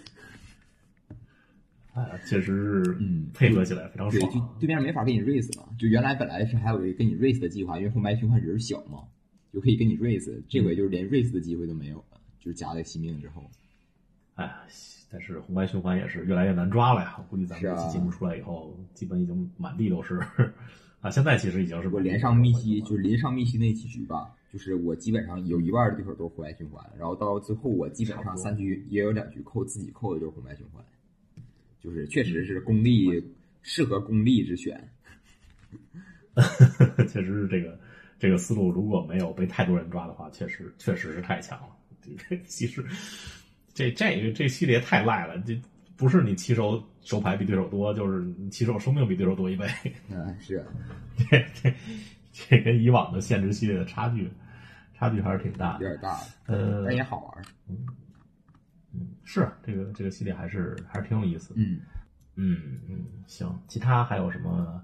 [1.94, 4.32] 哎，确实是，嗯，配合起来非常对，爽。
[4.32, 9.00] 就对面没法给你 raise 了，就原来本来是还有一个跟你 raise 的计划，因为红白循环人小嘛，
[9.52, 13.50] 就可以跟你 raise 这回就是连 raise 的机会都没有了，就是加了新命之后。
[14.34, 14.54] 哎，
[15.10, 17.16] 但是红白循环也是越来越难抓了呀。
[17.30, 20.20] 估计咱们这期节目出来以后，基本已经满地都是
[21.06, 21.10] 啊。
[21.10, 30.84] 现在其实已经是我连上密西，就是连上密西那几局吧，就是我基本上有一半的对手都是红白循环，然后到最后我基本上三局也有两局扣自己扣的就是红白循环，
[31.80, 33.22] 就是确实是功力
[33.62, 34.88] 适合功力之选。
[37.08, 37.78] 确实是这个
[38.18, 41.68] 这个思路，如果没有被太多人抓的话，确实确实是太强了。
[42.46, 42.84] 其实
[43.74, 45.58] 这这个这系列太赖了，这
[45.96, 49.64] 不是你骑手手牌比对手多，就是你起手生命比对手多一倍。
[50.10, 50.66] 嗯，是，
[51.16, 51.72] 这这
[52.32, 54.28] 这跟以往的限制系列的差距
[54.92, 55.84] 差距还是挺大的。
[55.84, 57.44] 有点大，呃，但也好玩。
[57.68, 61.60] 嗯，是这个这个系列还是还是挺有意思的。
[61.60, 61.80] 嗯，
[62.34, 64.82] 嗯嗯，行，其他还有什么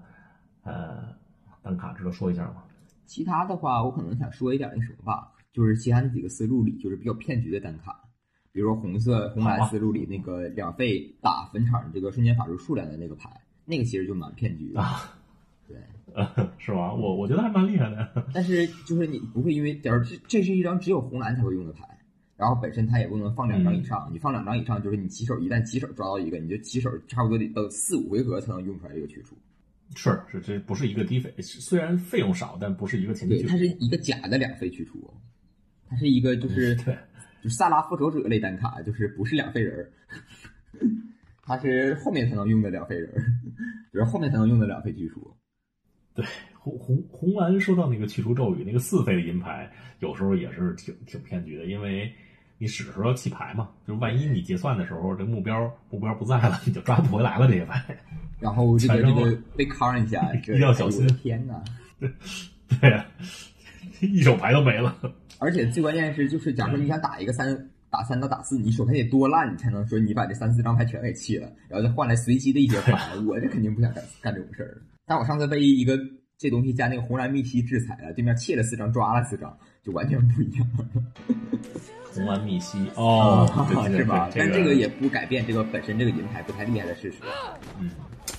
[0.63, 1.13] 呃
[1.61, 2.63] 单卡值得说一下吗？
[3.05, 7.99] 其他的话，我可能想说一点那什么吧，就是其他那几个思路里，就是比较骗局的单卡，
[8.53, 13.29] 比如说红色红蓝思路里那个两费打坟场这个瞬间法术数量的那个牌，
[13.65, 14.79] 那个其实就蛮骗局的。
[14.79, 15.17] 啊，
[15.67, 15.75] 对，
[16.13, 16.25] 呃，
[16.59, 16.93] 是吧？
[16.93, 18.25] 我我觉得还蛮厉害的。
[18.31, 21.83] 但是就是你不会因为，假如这这是一张只有红蓝才会用的牌，
[22.37, 29.35] 然后本身它也不能放两张以上，你放两张以上，就是你起手一旦起手抓到一个，你就起手差不多得等四五回合才能用出来这个去除。
[29.95, 35.11] 是是，这不是一个低费，虽然费用少，但不是一个前期对，它是一个假的两费去除，
[35.87, 36.95] 它是一个就是对，
[37.43, 39.91] 就是萨拉复仇者类单卡，就是不是两费人儿，
[41.43, 43.19] 它是后面才能用的两费人儿，
[43.91, 45.35] 就是后面才能用的两费去除。
[46.53, 49.69] 红红红蓝说到那个去除咒语，那个四费的银牌，
[49.99, 52.09] 有时候也是挺挺骗局的，因为
[52.57, 57.83] 你使的时候要弃牌嘛，就是万一你结算的时候这目标目标不在了，你就抓不回来了这些牌。
[58.39, 61.61] 然后这个这被康一下， 一定要小心天呐！
[62.79, 63.05] 对呀、
[63.99, 64.95] 一手牌都没了。
[65.43, 72.97] 而且最关键是，就是假如说你想打一个三打三到打四，你手牌得多烂，你才能说你把这三四张牌全给弃了，然后再换来随机的一些牌。
[73.27, 74.81] 我这肯定不想干干这种事儿。
[75.05, 75.99] 但我上次被一个
[76.37, 80.65] 这东西加那个红蓝密西制裁了，对面弃了四张，抓了四张，就完全不一样，
[82.13, 83.45] 红蓝密西哦，
[83.91, 84.29] 是吧？
[84.33, 87.17] 但这个也不改变这个本身这个银牌不太厉害的事实。
[87.81, 87.91] 嗯，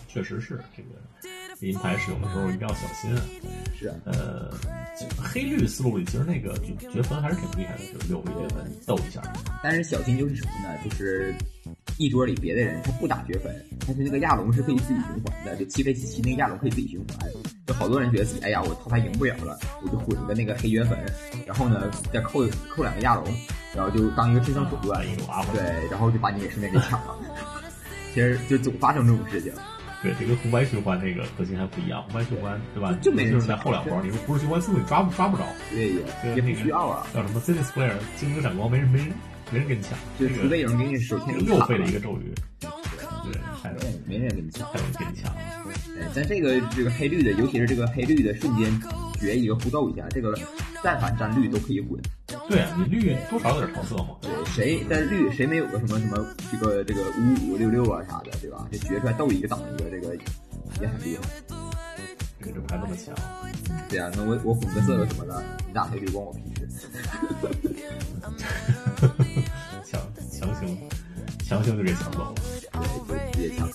[0.09, 0.89] 确实是这个
[1.65, 3.23] 银牌使用的时候一定要小心啊。
[3.77, 4.51] 是啊，呃，
[4.99, 9.21] 就黑绿思路里其实那个绝绝分还是挺厉害的，就是六个绝分斗一下。
[9.63, 10.79] 但是小心就是什么呢？
[10.85, 11.35] 就是
[11.99, 13.53] 一桌里别的人他不打绝分，
[13.87, 17.29] 但是那个亚龙是可以自己循环的，就七 v 七七那个亚龙可以自己循环。
[17.67, 20.99] 就好多人觉得自己哎呀，我套牌赢不了了，我就混一个那个黑绝粉，
[21.47, 23.25] 然后呢再扣扣两个亚龙，
[23.75, 25.05] 然后就当一个智商手段。
[25.53, 27.19] 对，然后就把你给顺便给抢了。
[28.15, 29.53] 其实就总发生这种事情。
[30.05, 32.03] 对，这跟红白循环那个核心还不一样。
[32.03, 32.93] 红白循环对吧？
[33.01, 35.45] 就就是在后两波，你说不是循环速，你抓不抓不着。
[35.71, 39.09] 对，也对也不需要啊，叫什么 City Square 精灵闪光，没人没人
[39.51, 39.93] 没人跟你抢。
[40.21, 43.77] 就这个除非有人给你手欠六费的一个咒语，对，还有
[44.07, 44.69] 没人跟你抢。
[44.69, 45.33] 还有人跟你抢。
[45.35, 48.71] 哎，但这个这个黑绿的，尤其是这个黑绿的瞬间
[49.19, 50.39] 绝一个互斗一下，这个
[50.85, 51.99] 但凡沾绿都可以混。
[52.49, 54.09] 对啊，你绿多少有点桃色嘛。
[54.21, 56.19] 对，谁但绿谁没有个什么什么
[56.53, 58.69] 这个这个五五六六啊啥的，对吧？
[58.71, 60.15] 这决出来斗一个挡一个，这个
[60.81, 61.23] 也很厉害。
[62.39, 63.15] 这个这牌这么强，
[63.89, 66.69] 对啊，那我我混个色个什么的，你打黑绿关我屁事。
[69.85, 70.79] 强强行
[71.47, 72.35] 强行就给抢走了。
[73.09, 73.73] 对，就直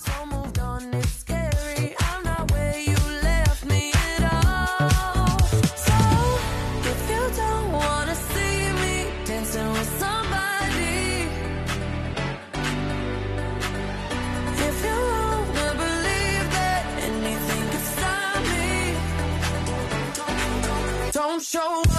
[21.52, 21.99] show up.